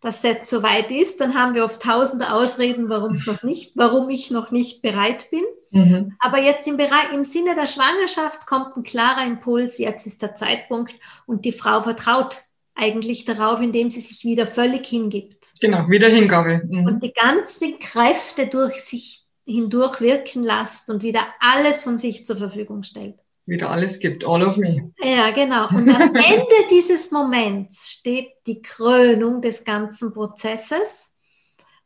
[0.01, 3.73] das jetzt so weit ist, dann haben wir oft tausende Ausreden, warum es noch nicht,
[3.75, 5.43] warum ich noch nicht bereit bin.
[5.77, 6.17] Mhm.
[6.19, 10.35] Aber jetzt im, Bereich, im Sinne der Schwangerschaft kommt ein klarer Impuls, jetzt ist der
[10.35, 10.95] Zeitpunkt
[11.27, 15.53] und die Frau vertraut eigentlich darauf, indem sie sich wieder völlig hingibt.
[15.61, 16.63] Genau, wieder Hingabe.
[16.69, 16.87] Mhm.
[16.87, 22.37] Und die ganzen Kräfte durch sich hindurch wirken lässt und wieder alles von sich zur
[22.37, 24.93] Verfügung stellt wieder alles gibt, all of me.
[24.99, 25.69] Ja, genau.
[25.69, 31.17] Und am Ende dieses Moments steht die Krönung des ganzen Prozesses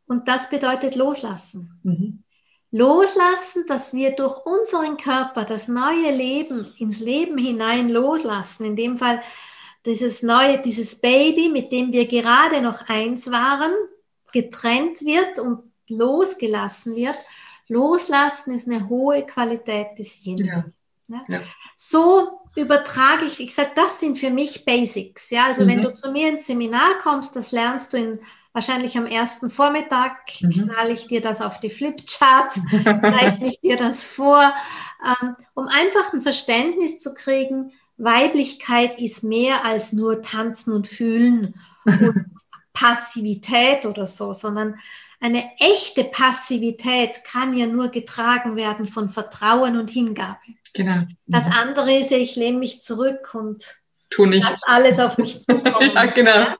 [0.06, 1.78] und das bedeutet loslassen.
[1.82, 2.24] Mhm.
[2.72, 8.64] Loslassen, dass wir durch unseren Körper das neue Leben ins Leben hinein loslassen.
[8.64, 9.22] In dem Fall
[9.86, 13.72] dieses neue, dieses Baby, mit dem wir gerade noch eins waren,
[14.32, 17.16] getrennt wird und losgelassen wird.
[17.66, 20.80] Loslassen ist eine hohe Qualität des Jens.
[21.08, 21.20] Ja.
[21.26, 21.40] Ja.
[21.76, 25.30] So übertrage ich, ich sage, das sind für mich Basics.
[25.30, 25.68] Ja, also mhm.
[25.68, 28.20] wenn du zu mir ins Seminar kommst, das lernst du in,
[28.60, 30.50] wahrscheinlich am ersten Vormittag, mhm.
[30.50, 32.52] knall ich dir das auf die Flipchart,
[32.84, 34.52] zeichne ich dir das vor,
[35.02, 41.54] ähm, um einfach ein Verständnis zu kriegen, Weiblichkeit ist mehr als nur tanzen und fühlen
[41.86, 42.26] und
[42.74, 44.78] Passivität oder so, sondern
[45.20, 50.38] eine echte Passivität kann ja nur getragen werden von Vertrauen und Hingabe.
[50.74, 51.06] Genau.
[51.26, 51.52] Das mhm.
[51.52, 53.78] andere ist ja, ich lehne mich zurück und
[54.10, 54.50] tu nichts.
[54.50, 55.92] lass alles auf mich zukommen.
[55.94, 56.56] ja, genau.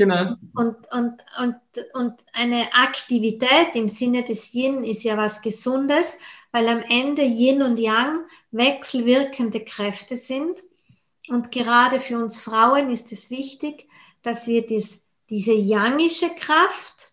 [0.00, 0.34] Genau.
[0.54, 1.56] Und, und, und,
[1.92, 6.16] und eine Aktivität im Sinne des Yin ist ja was Gesundes,
[6.52, 10.58] weil am Ende Yin und Yang wechselwirkende Kräfte sind.
[11.28, 13.90] Und gerade für uns Frauen ist es wichtig,
[14.22, 17.12] dass wir dies, diese yangische Kraft,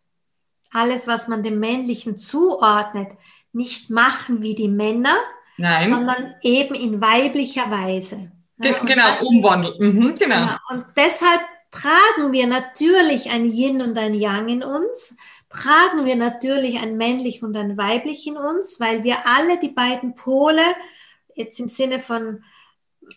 [0.71, 3.09] alles, was man dem Männlichen zuordnet,
[3.51, 5.17] nicht machen wie die Männer,
[5.57, 5.91] Nein.
[5.91, 8.31] sondern eben in weiblicher Weise.
[8.59, 9.75] Ge ja, genau, umwandeln.
[9.77, 10.35] Mhm, genau.
[10.35, 11.41] Ja, und deshalb
[11.77, 15.15] tragen wir natürlich ein Yin und ein Yang in uns,
[15.49, 20.15] tragen wir natürlich ein männlich und ein weiblich in uns, weil wir alle die beiden
[20.15, 20.63] Pole
[21.35, 22.43] jetzt im Sinne von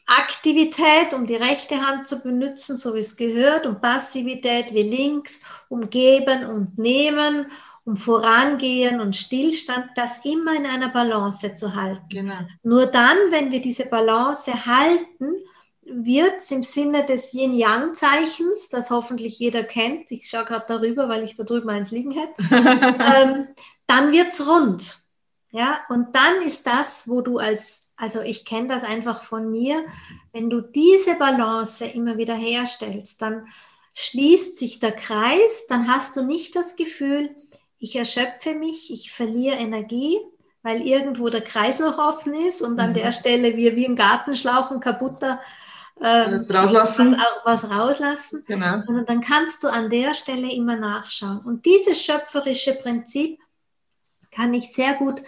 [0.06, 5.42] Aktivität, um die rechte Hand zu benutzen, so wie es gehört, und Passivität wie links,
[5.68, 7.46] um geben und nehmen,
[7.84, 12.06] um vorangehen und Stillstand, das immer in einer Balance zu halten.
[12.08, 12.38] Genau.
[12.62, 15.34] Nur dann, wenn wir diese Balance halten,
[15.92, 21.24] wird es im Sinne des Yin-Yang-Zeichens, das hoffentlich jeder kennt, ich schaue gerade darüber, weil
[21.24, 23.48] ich da drüben eins liegen hätte, ähm,
[23.86, 24.98] dann wird es rund.
[25.52, 29.84] Ja, und dann ist das, wo du als, also ich kenne das einfach von mir,
[30.32, 33.48] wenn du diese Balance immer wieder herstellst, dann
[33.94, 37.34] schließt sich der Kreis, dann hast du nicht das Gefühl,
[37.80, 40.18] ich erschöpfe mich, ich verliere Energie,
[40.62, 42.94] weil irgendwo der Kreis noch offen ist und an mhm.
[42.94, 45.40] der Stelle wir wie ein Gartenschlauch ein kaputter
[46.00, 47.16] ähm, was rauslassen.
[47.44, 48.80] Was, was rauslassen, genau.
[48.82, 51.38] sondern dann kannst du an der Stelle immer nachschauen.
[51.38, 53.38] Und dieses schöpferische Prinzip
[54.30, 55.22] kann ich sehr gut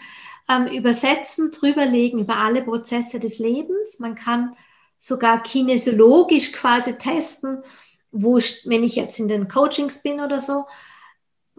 [0.48, 3.98] ähm, übersetzen, drüberlegen über alle Prozesse des Lebens.
[3.98, 4.56] Man kann
[4.96, 7.62] sogar kinesiologisch quasi testen,
[8.11, 10.66] wo, wenn ich jetzt in den Coachings bin oder so,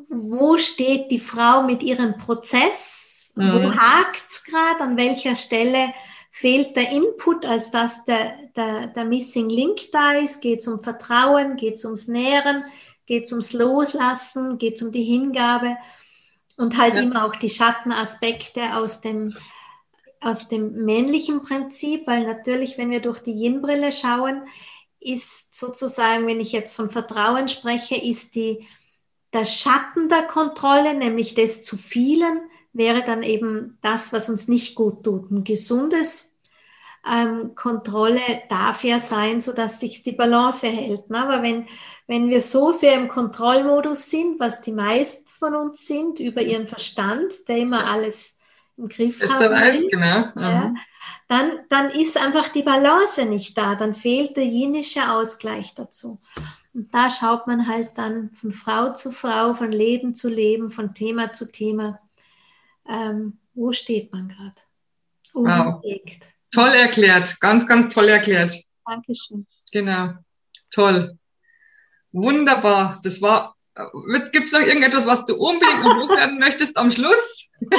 [0.10, 3.52] wo steht die Frau mit ihrem Prozess, mhm.
[3.54, 5.94] wo hakt es gerade, an welcher Stelle
[6.36, 10.80] fehlt der Input, als dass der, der, der Missing Link da ist, geht es um
[10.80, 12.64] Vertrauen, geht es ums Nähren,
[13.06, 15.78] geht es ums Loslassen, geht es um die Hingabe
[16.58, 17.02] und halt ja.
[17.02, 19.32] immer auch die Schattenaspekte aus dem,
[20.22, 24.42] aus dem männlichen Prinzip, weil natürlich, wenn wir durch die Yin-Brille schauen,
[25.00, 28.68] ist sozusagen, wenn ich jetzt von Vertrauen spreche, ist die,
[29.34, 34.76] der Schatten der Kontrolle, nämlich des zu vielen, wäre dann eben das, was uns nicht
[34.76, 35.32] gut tut.
[35.32, 36.36] Ein gesundes
[37.08, 41.10] ähm, Kontrolle darf ja sein, so dass sich die Balance hält.
[41.10, 41.20] Ne?
[41.20, 41.68] Aber wenn,
[42.08, 46.68] wenn wir so sehr im Kontrollmodus sind, was die meisten von uns sind, über ihren
[46.68, 48.38] Verstand, der immer alles
[48.78, 50.06] im Griff hat, weiß, genau.
[50.36, 50.74] ja,
[51.28, 53.76] dann, dann ist einfach die Balance nicht da.
[53.76, 56.20] Dann fehlt der jenische Ausgleich dazu.
[56.74, 60.96] Und da schaut man halt dann von Frau zu Frau, von Leben zu Leben, von
[60.96, 62.00] Thema zu Thema
[62.88, 64.56] ähm, wo steht man gerade?
[65.34, 65.82] Wow.
[66.52, 68.54] Toll erklärt, ganz, ganz toll erklärt.
[68.86, 69.48] Dankeschön.
[69.72, 70.14] Genau,
[70.70, 71.18] toll.
[72.12, 73.00] Wunderbar.
[73.04, 73.56] Das war.
[74.32, 77.50] Gibt es noch irgendetwas, was du unbedingt noch loswerden möchtest am Schluss?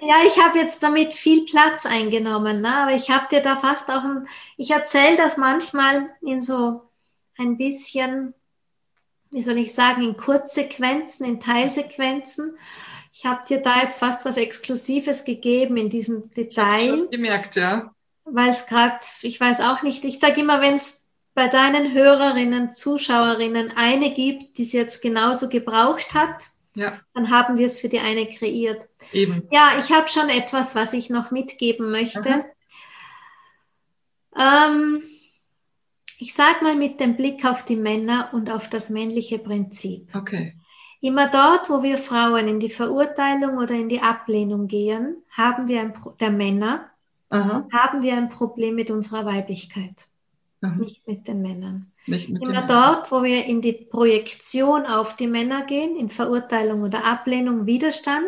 [0.00, 2.74] ja, ich habe jetzt damit viel Platz eingenommen, ne?
[2.74, 4.26] aber ich habe dir da fast auch ein.
[4.56, 6.88] Ich erzähle das manchmal in so
[7.36, 8.32] ein bisschen,
[9.30, 12.56] wie soll ich sagen, in Kurzsequenzen, in Teilsequenzen
[13.18, 16.80] ich habe dir da jetzt fast was Exklusives gegeben in diesem Detail.
[16.80, 17.94] Ich schon gemerkt, ja.
[18.24, 22.74] Weil es gerade, ich weiß auch nicht, ich sage immer, wenn es bei deinen Hörerinnen,
[22.74, 27.00] Zuschauerinnen eine gibt, die es jetzt genauso gebraucht hat, ja.
[27.14, 28.86] dann haben wir es für die eine kreiert.
[29.12, 29.48] Eben.
[29.50, 32.44] Ja, ich habe schon etwas, was ich noch mitgeben möchte.
[34.38, 35.02] Ähm,
[36.18, 40.14] ich sage mal mit dem Blick auf die Männer und auf das männliche Prinzip.
[40.14, 40.54] Okay.
[41.06, 45.80] Immer dort, wo wir Frauen in die Verurteilung oder in die Ablehnung gehen, haben wir
[45.80, 46.90] ein Pro der Männer,
[47.30, 47.64] Aha.
[47.72, 50.08] haben wir ein Problem mit unserer Weiblichkeit,
[50.62, 50.74] Aha.
[50.80, 51.92] nicht mit den Männern.
[52.08, 56.82] Mit Immer den dort, wo wir in die Projektion auf die Männer gehen, in Verurteilung
[56.82, 58.26] oder Ablehnung, Widerstand,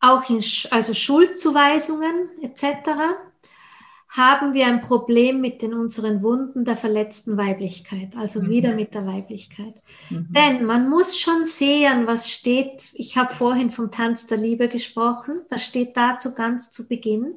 [0.00, 3.33] auch in also Schuldzuweisungen etc
[4.16, 8.48] haben wir ein Problem mit den unseren Wunden der verletzten Weiblichkeit, also mhm.
[8.48, 9.74] wieder mit der Weiblichkeit.
[10.08, 10.28] Mhm.
[10.30, 15.40] Denn man muss schon sehen, was steht, ich habe vorhin vom Tanz der Liebe gesprochen,
[15.50, 17.34] was steht dazu ganz zu Beginn.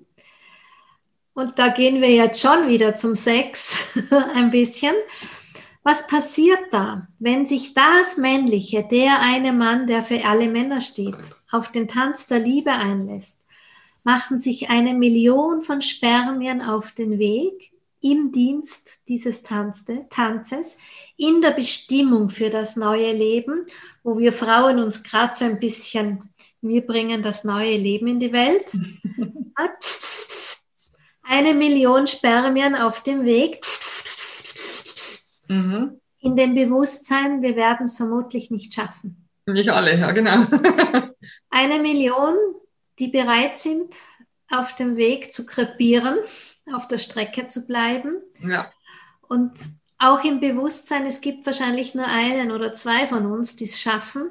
[1.34, 3.88] Und da gehen wir jetzt schon wieder zum Sex
[4.36, 4.94] ein bisschen.
[5.82, 11.16] Was passiert da, wenn sich das Männliche, der eine Mann, der für alle Männer steht,
[11.50, 13.47] auf den Tanz der Liebe einlässt?
[14.08, 20.78] Machen sich eine Million von Spermien auf den Weg im Dienst dieses Tanzes,
[21.18, 23.66] in der Bestimmung für das neue Leben,
[24.04, 26.30] wo wir Frauen uns gerade so ein bisschen,
[26.62, 28.72] wir bringen das neue Leben in die Welt.
[31.24, 33.60] Eine Million Spermien auf dem Weg.
[35.50, 36.00] Mhm.
[36.20, 39.28] In dem Bewusstsein, wir werden es vermutlich nicht schaffen.
[39.48, 40.46] Nicht alle, ja, genau.
[41.50, 42.38] Eine Million
[43.00, 43.96] die bereit sind,
[44.50, 46.18] auf dem Weg zu krepieren,
[46.74, 48.22] auf der Strecke zu bleiben.
[48.42, 48.72] Ja.
[49.28, 49.54] Und
[49.98, 54.30] auch im Bewusstsein, es gibt wahrscheinlich nur einen oder zwei von uns, die es schaffen.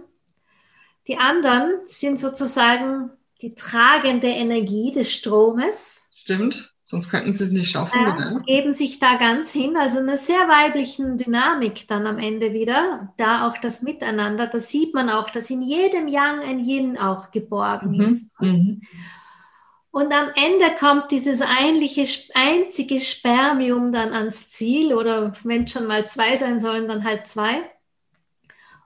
[1.06, 3.10] Die anderen sind sozusagen
[3.42, 6.10] die tragende Energie des Stromes.
[6.14, 8.00] Stimmt, sonst könnten sie es nicht schaffen.
[8.00, 8.38] Ja, genau.
[8.46, 13.12] Geben sich da ganz hin, also eine sehr weiblichen Dynamik dann am Ende wieder.
[13.16, 17.32] Da auch das Miteinander, da sieht man auch, dass in jedem Yang ein Yin auch
[17.32, 18.14] geborgen mhm.
[18.14, 18.30] ist.
[18.40, 18.82] Mhm.
[19.90, 26.06] Und am Ende kommt dieses einliche, einzige Spermium dann ans Ziel oder wenn schon mal
[26.06, 27.68] zwei sein sollen, dann halt zwei,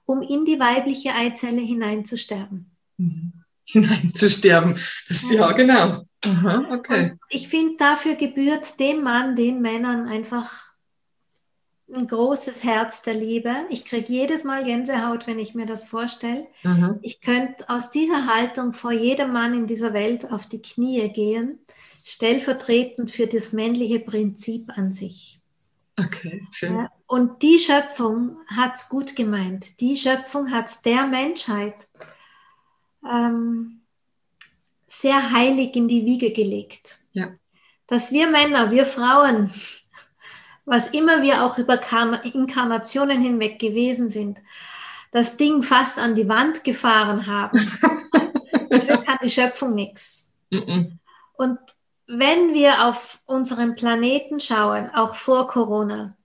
[0.06, 2.74] um in die weibliche Eizelle hineinzusterben.
[2.96, 3.32] Mhm.
[3.64, 4.72] Hineinzusterben,
[5.06, 6.02] das ist ja genau.
[6.22, 7.10] Aha, okay.
[7.12, 10.70] Und ich finde, dafür gebührt dem Mann, den Männern einfach
[11.92, 13.54] ein großes Herz der Liebe.
[13.68, 16.46] Ich kriege jedes Mal Gänsehaut, wenn ich mir das vorstelle.
[16.62, 16.98] Mhm.
[17.02, 21.58] Ich könnte aus dieser Haltung vor jedem Mann in dieser Welt auf die Knie gehen,
[22.04, 25.40] stellvertretend für das männliche Prinzip an sich.
[25.98, 26.76] Okay, schön.
[26.76, 29.80] Ja, und die Schöpfung hat es gut gemeint.
[29.80, 31.88] Die Schöpfung hat es der Menschheit
[33.08, 33.79] ähm,
[34.90, 37.00] sehr heilig in die Wiege gelegt.
[37.12, 37.28] Ja.
[37.86, 39.50] Dass wir Männer, wir Frauen
[40.70, 41.80] was immer wir auch über
[42.32, 44.38] Inkarnationen hinweg gewesen sind,
[45.10, 47.58] das Ding fast an die Wand gefahren haben.
[48.70, 50.32] Dafür kann die Schöpfung nichts.
[51.32, 51.58] Und
[52.06, 56.16] wenn wir auf unseren Planeten schauen, auch vor Corona,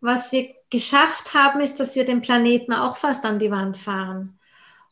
[0.00, 4.37] was wir geschafft haben, ist, dass wir den Planeten auch fast an die Wand fahren.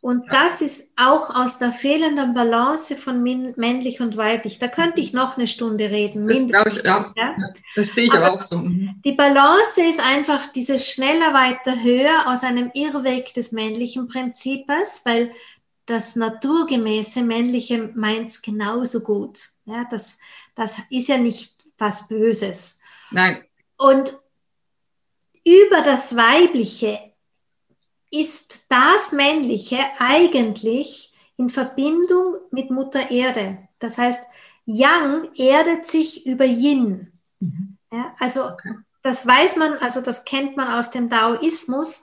[0.07, 4.61] Und das ist auch aus der fehlenden Balance von männlich und weiblich.
[4.61, 6.29] Da könnte ich noch eine Stunde reden.
[6.29, 7.13] Das glaube ich, ja.
[7.17, 7.35] ja.
[7.75, 8.59] Das sehe ich aber, aber, auch so.
[8.59, 9.03] Mhm.
[9.05, 15.33] Die Balance ist einfach dieses schneller, weiter, höher aus einem Irrweg des männlichen Prinzips, weil
[15.87, 19.41] das naturgemäße männliche meint es genauso gut.
[19.65, 20.19] Ja, das,
[20.55, 22.79] das ist ja nicht was Böses.
[23.11, 23.43] Nein.
[23.77, 24.15] Und
[25.43, 27.06] über das Weibliche
[28.21, 33.59] ist das Männliche eigentlich in Verbindung mit Mutter Erde.
[33.79, 34.25] Das heißt,
[34.65, 37.13] Yang erdet sich über Yin.
[37.41, 37.77] Mhm.
[37.93, 38.75] Ja, also okay.
[39.03, 42.03] das weiß man, also das kennt man aus dem Daoismus.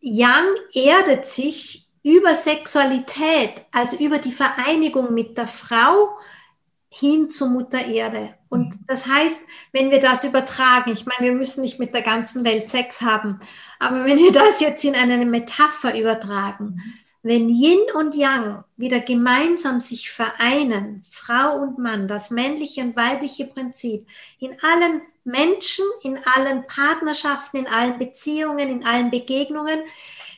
[0.00, 6.16] Yang erdet sich über Sexualität, also über die Vereinigung mit der Frau
[6.88, 8.34] hin zu Mutter Erde.
[8.48, 8.84] Und mhm.
[8.86, 9.40] das heißt,
[9.72, 13.40] wenn wir das übertragen, ich meine, wir müssen nicht mit der ganzen Welt Sex haben,
[13.78, 16.80] aber wenn wir das jetzt in eine Metapher übertragen,
[17.22, 23.46] wenn Yin und Yang wieder gemeinsam sich vereinen, Frau und Mann, das männliche und weibliche
[23.46, 24.06] Prinzip,
[24.38, 29.80] in allen Menschen, in allen Partnerschaften, in allen Beziehungen, in allen Begegnungen,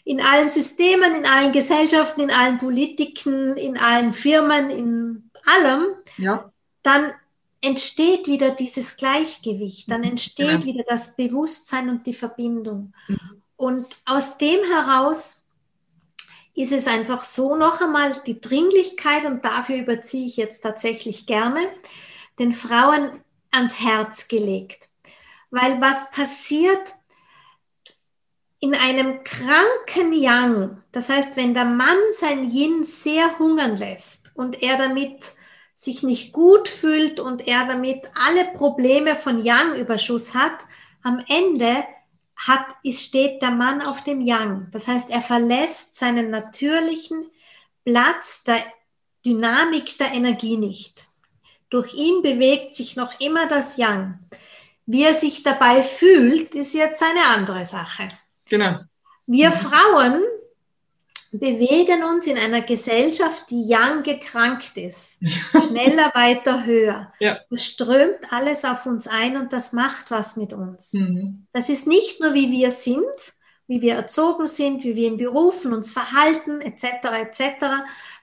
[0.04, 6.50] in allen Systemen, in allen Gesellschaften, in allen Politiken, in allen Firmen, in allem, ja.
[6.82, 7.12] dann
[7.60, 10.10] entsteht wieder dieses Gleichgewicht, dann mhm.
[10.10, 10.64] entsteht genau.
[10.64, 12.92] wieder das Bewusstsein und die Verbindung.
[13.08, 13.42] Mhm.
[13.56, 15.44] Und aus dem heraus
[16.54, 21.68] ist es einfach so noch einmal die Dringlichkeit, und dafür überziehe ich jetzt tatsächlich gerne,
[22.38, 24.88] den Frauen ans Herz gelegt.
[25.50, 26.96] Weil was passiert
[28.60, 34.62] in einem kranken Yang, das heißt, wenn der Mann sein Yin sehr hungern lässt und
[34.62, 35.32] er damit
[35.78, 40.58] sich nicht gut fühlt und er damit alle Probleme von Yang-Überschuss hat,
[41.04, 41.84] am Ende
[42.34, 44.66] hat, ist, steht der Mann auf dem Yang.
[44.72, 47.30] Das heißt, er verlässt seinen natürlichen
[47.84, 48.60] Platz der
[49.24, 51.06] Dynamik der Energie nicht.
[51.70, 54.18] Durch ihn bewegt sich noch immer das Yang.
[54.84, 58.08] Wie er sich dabei fühlt, ist jetzt eine andere Sache.
[58.48, 58.80] Genau.
[59.26, 59.54] Wir mhm.
[59.54, 60.22] Frauen
[61.32, 65.20] bewegen uns in einer Gesellschaft, die young gekrankt ist.
[65.68, 67.12] Schneller, weiter, höher.
[67.20, 67.40] Ja.
[67.50, 70.94] Es strömt alles auf uns ein und das macht was mit uns.
[70.94, 71.46] Mhm.
[71.52, 73.04] Das ist nicht nur, wie wir sind,
[73.66, 76.84] wie wir erzogen sind, wie wir in Berufen uns verhalten, etc.,
[77.20, 77.66] etc.,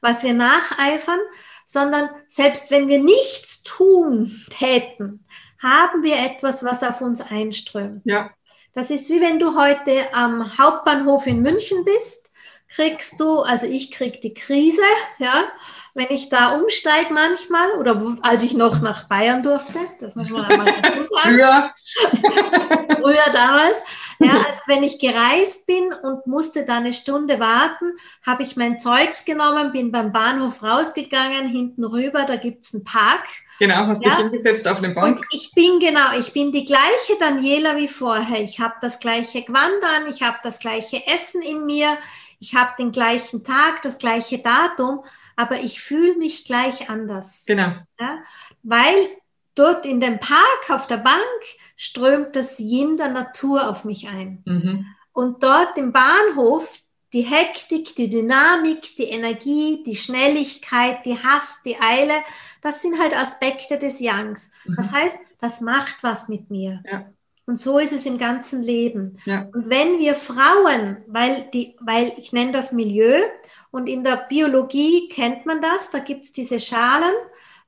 [0.02, 1.20] was wir nacheifern,
[1.66, 5.26] sondern selbst wenn wir nichts tun täten,
[5.62, 8.02] haben wir etwas, was auf uns einströmt.
[8.06, 8.32] Ja.
[8.74, 12.25] Das ist wie wenn du heute am Hauptbahnhof in München bist
[12.68, 14.82] kriegst du, also ich krieg die Krise,
[15.20, 15.44] ja,
[15.96, 20.44] wenn ich da umsteige manchmal oder als ich noch nach Bayern durfte, das muss man
[20.44, 21.38] einmal dazu sagen.
[21.38, 21.72] Früher.
[23.02, 23.82] Früher damals.
[24.20, 27.94] Ja, also wenn ich gereist bin und musste da eine Stunde warten,
[28.26, 32.84] habe ich mein Zeugs genommen, bin beim Bahnhof rausgegangen, hinten rüber, da gibt es einen
[32.84, 33.28] Park.
[33.60, 34.10] Genau, hast ja.
[34.10, 35.18] dich hingesetzt auf eine Bank.
[35.18, 38.42] Und ich bin genau, ich bin die gleiche Daniela wie vorher.
[38.42, 41.98] Ich habe das gleiche Gewand an, ich habe das gleiche Essen in mir,
[42.40, 45.04] ich habe den gleichen Tag, das gleiche Datum,
[45.36, 47.46] aber ich fühle mich gleich anders.
[47.46, 47.72] Genau.
[48.00, 48.20] Ja?
[48.64, 48.96] Weil
[49.56, 51.22] dort in dem Park auf der Bank
[51.76, 54.44] strömt das Yin der Natur auf mich ein.
[54.46, 54.86] Mhm.
[55.14, 56.80] Und dort im Bahnhof
[57.14, 62.16] die Hektik, die Dynamik, die Energie, die Schnelligkeit, die Hass, die Eile,
[62.62, 64.52] das sind halt Aspekte des Yangs.
[64.66, 64.76] Mhm.
[64.76, 66.84] Das heißt, das macht was mit mir.
[66.86, 67.06] Ja.
[67.48, 69.18] Und so ist es im ganzen Leben.
[69.26, 69.48] Ja.
[69.54, 73.22] Und wenn wir Frauen, weil, die, weil ich nenne das Milieu,
[73.72, 77.14] und in der Biologie kennt man das, da gibt es diese Schalen,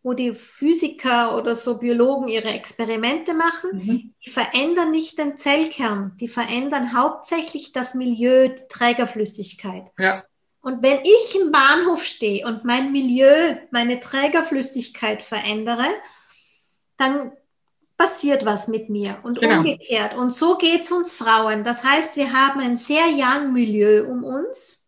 [0.04, 4.14] wo die Physiker oder so Biologen ihre Experimente machen, mhm.
[4.26, 9.92] die verändern nicht den Zellkern, die verändern hauptsächlich das Milieu, die Trägerflüssigkeit.
[10.00, 10.24] Ja.
[10.62, 15.88] Und wenn ich im Bahnhof stehe und mein Milieu, meine Trägerflüssigkeit verändere,
[16.96, 17.34] dann
[17.98, 19.58] passiert was mit mir und genau.
[19.58, 20.16] umgekehrt.
[20.16, 21.64] Und so geht es uns Frauen.
[21.64, 24.84] Das heißt, wir haben ein sehr young Milieu um uns.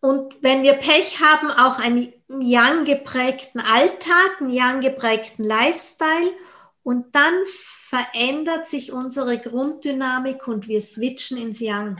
[0.00, 6.30] Und wenn wir Pech haben, auch einen young geprägten Alltag, einen young geprägten Lifestyle.
[6.82, 11.96] Und dann verändert sich unsere Grunddynamik und wir switchen ins Young.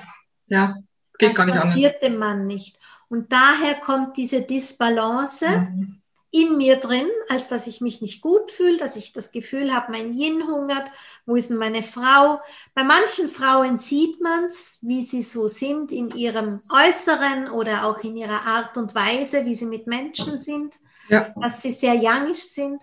[0.47, 0.76] Ja,
[1.18, 1.64] geht das gar nicht anders.
[1.64, 2.78] Das passiert dem Mann nicht.
[3.09, 5.47] Und daher kommt diese Disbalance.
[5.47, 5.98] Mhm
[6.31, 9.93] in mir drin, als dass ich mich nicht gut fühle, dass ich das Gefühl habe,
[9.93, 10.91] mein Yin hungert,
[11.24, 12.41] wo ist denn meine Frau?
[12.74, 17.99] Bei manchen Frauen sieht man es, wie sie so sind in ihrem Äußeren oder auch
[18.05, 20.74] in ihrer Art und Weise, wie sie mit Menschen sind,
[21.09, 21.33] ja.
[21.41, 22.83] dass sie sehr youngisch sind.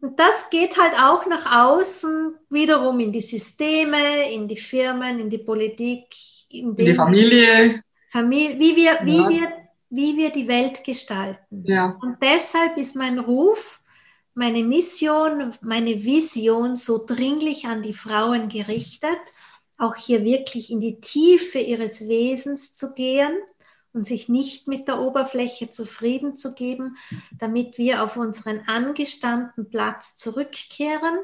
[0.00, 5.30] Und das geht halt auch nach außen, wiederum in die Systeme, in die Firmen, in
[5.30, 6.06] die Politik,
[6.50, 7.82] in, in die Familie.
[8.08, 9.28] Familie, wie wir, wie ja.
[9.28, 9.61] wir
[9.92, 11.64] wie wir die Welt gestalten.
[11.66, 11.98] Ja.
[12.00, 13.80] Und deshalb ist mein Ruf,
[14.34, 19.18] meine Mission, meine Vision so dringlich an die Frauen gerichtet,
[19.76, 23.36] auch hier wirklich in die Tiefe ihres Wesens zu gehen
[23.92, 26.96] und sich nicht mit der Oberfläche zufrieden zu geben,
[27.38, 31.18] damit wir auf unseren angestammten Platz zurückkehren,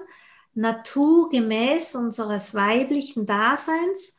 [0.52, 4.17] naturgemäß unseres weiblichen Daseins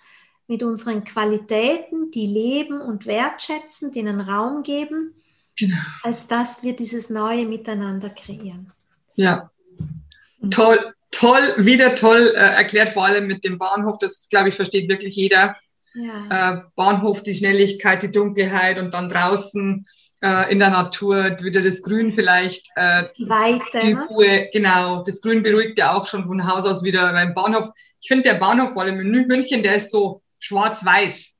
[0.49, 5.13] mit unseren Qualitäten, die leben und wertschätzen, denen Raum geben,
[5.57, 5.77] genau.
[6.01, 8.73] als dass wir dieses neue Miteinander kreieren.
[9.15, 9.47] Ja,
[10.39, 10.49] mhm.
[10.49, 13.99] toll, toll, wieder toll äh, erklärt, vor allem mit dem Bahnhof.
[13.99, 15.55] Das, glaube ich, versteht wirklich jeder.
[15.93, 16.53] Ja.
[16.55, 19.85] Äh, Bahnhof, die Schnelligkeit, die Dunkelheit und dann draußen
[20.23, 22.65] äh, in der Natur wieder das Grün vielleicht.
[22.75, 23.79] Äh, die Weite.
[23.83, 24.03] Die ne?
[24.09, 25.03] Ruhe, genau.
[25.03, 27.69] Das Grün beruhigt ja auch schon von Haus aus wieder beim Bahnhof.
[28.01, 31.37] Ich finde, der Bahnhof, vor allem in München, der ist so schwarz-weiß.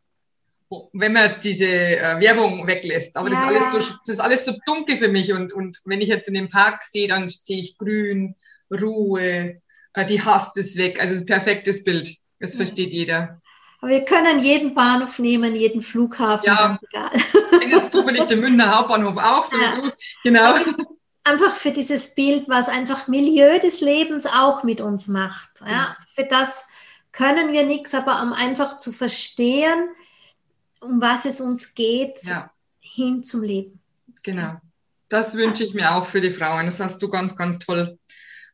[0.93, 3.17] Wenn man diese äh, Werbung weglässt.
[3.17, 5.33] Aber ja, das, ist alles so, das ist alles so dunkel für mich.
[5.33, 8.35] Und, und wenn ich jetzt in den Park sehe, dann sehe ich grün,
[8.71, 9.61] Ruhe,
[9.93, 11.01] äh, die Hast ist weg.
[11.01, 12.15] Also ein perfektes Bild.
[12.39, 13.41] Das versteht jeder.
[13.81, 16.45] Aber wir können jeden Bahnhof nehmen, jeden Flughafen.
[16.45, 17.89] Ja, egal.
[17.89, 19.77] zufällig der Münchner Hauptbahnhof auch, so ja.
[19.77, 19.91] wie du.
[20.23, 20.55] Genau.
[21.23, 25.49] Einfach für dieses Bild, was einfach Milieu des Lebens auch mit uns macht.
[25.65, 26.65] Ja, für das
[27.11, 29.89] können wir nichts, aber um einfach zu verstehen,
[30.79, 32.51] um was es uns geht, ja.
[32.79, 33.79] hin zum Leben.
[34.23, 34.57] Genau.
[35.09, 36.65] Das wünsche ich mir auch für die Frauen.
[36.65, 37.97] Das hast du ganz, ganz toll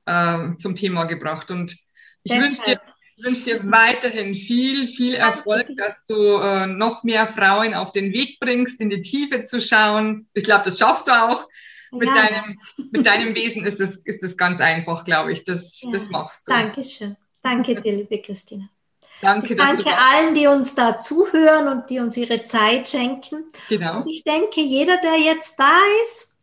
[0.05, 1.51] äh, zum Thema gebracht.
[1.51, 1.75] Und
[2.23, 2.81] ich wünsche dir,
[3.17, 8.39] wünsch dir weiterhin viel, viel Erfolg, dass du äh, noch mehr Frauen auf den Weg
[8.39, 10.27] bringst, in die Tiefe zu schauen.
[10.33, 11.47] Ich glaube, das schaffst du auch.
[11.91, 12.15] Mit, ja.
[12.15, 12.59] deinem,
[12.91, 15.43] mit deinem Wesen ist es ist das ganz einfach, glaube ich.
[15.43, 15.91] Das, ja.
[15.91, 16.53] das machst du.
[16.53, 17.15] Dankeschön.
[17.45, 18.69] Danke dir, liebe Christina.
[19.21, 23.45] Danke, ich danke allen, die uns da zuhören und die uns ihre Zeit schenken.
[23.69, 23.97] Genau.
[23.97, 26.37] Und ich denke, jeder, der jetzt da ist,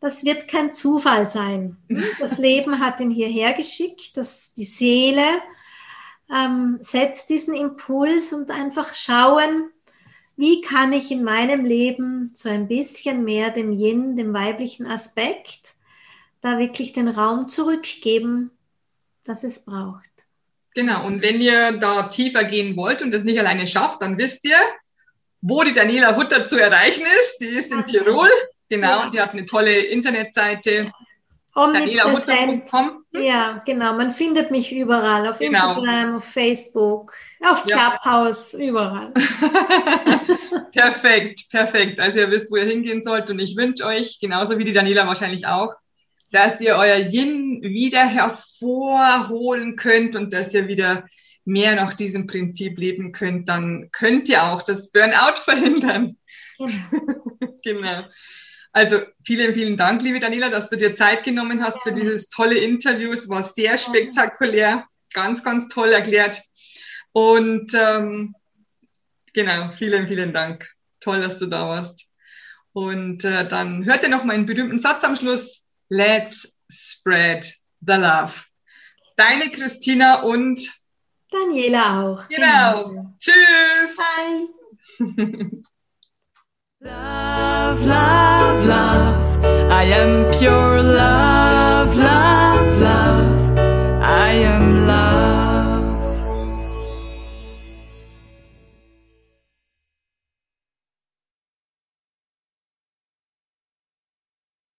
[0.00, 1.76] das wird kein Zufall sein.
[2.18, 5.26] Das Leben hat ihn hierher geschickt, dass die Seele
[6.28, 9.70] ähm, setzt diesen Impuls und einfach schauen,
[10.36, 15.74] wie kann ich in meinem Leben so ein bisschen mehr dem Yin, dem weiblichen Aspekt,
[16.40, 18.50] da wirklich den Raum zurückgeben,
[19.24, 20.07] das es braucht.
[20.78, 24.44] Genau, und wenn ihr da tiefer gehen wollt und das nicht alleine schafft, dann wisst
[24.44, 24.58] ihr,
[25.40, 27.40] wo die Daniela Hutter zu erreichen ist.
[27.40, 28.28] Sie ist in Tirol,
[28.68, 30.92] genau, und die hat eine tolle Internetseite.
[31.52, 33.04] DanielaHutter.com.
[33.10, 33.94] Ja, genau.
[33.94, 35.26] Man findet mich überall.
[35.26, 35.80] Auf genau.
[35.80, 38.58] Instagram, auf Facebook, auf Clubhouse, ja.
[38.60, 39.12] überall.
[40.72, 41.98] perfekt, perfekt.
[41.98, 43.30] Also ihr wisst, wo ihr hingehen sollt.
[43.30, 45.74] Und ich wünsche euch, genauso wie die Daniela wahrscheinlich auch,
[46.30, 51.04] dass ihr euer Yin wieder hervorholen könnt und dass ihr wieder
[51.44, 56.16] mehr nach diesem Prinzip leben könnt, dann könnt ihr auch das Burnout verhindern.
[56.58, 57.58] Genau.
[57.64, 58.04] genau.
[58.72, 61.80] Also vielen, vielen Dank, liebe Daniela, dass du dir Zeit genommen hast ja.
[61.84, 63.10] für dieses tolle Interview.
[63.12, 66.40] Es war sehr spektakulär, ganz, ganz toll erklärt.
[67.12, 68.34] Und ähm,
[69.32, 70.70] genau, vielen, vielen Dank.
[71.00, 72.06] Toll, dass du da warst.
[72.72, 75.64] Und äh, dann hört ihr noch mal einen berühmten Satz am Schluss.
[75.90, 77.46] Let's spread
[77.80, 78.46] the love.
[79.16, 80.60] Deine Christina und
[81.30, 82.28] Daniela auch.
[82.28, 82.88] Genau.
[82.88, 83.14] genau.
[83.18, 83.96] Tschüss.
[83.96, 84.46] Bye.
[86.80, 89.70] love, love, love.
[89.70, 91.94] I am pure love.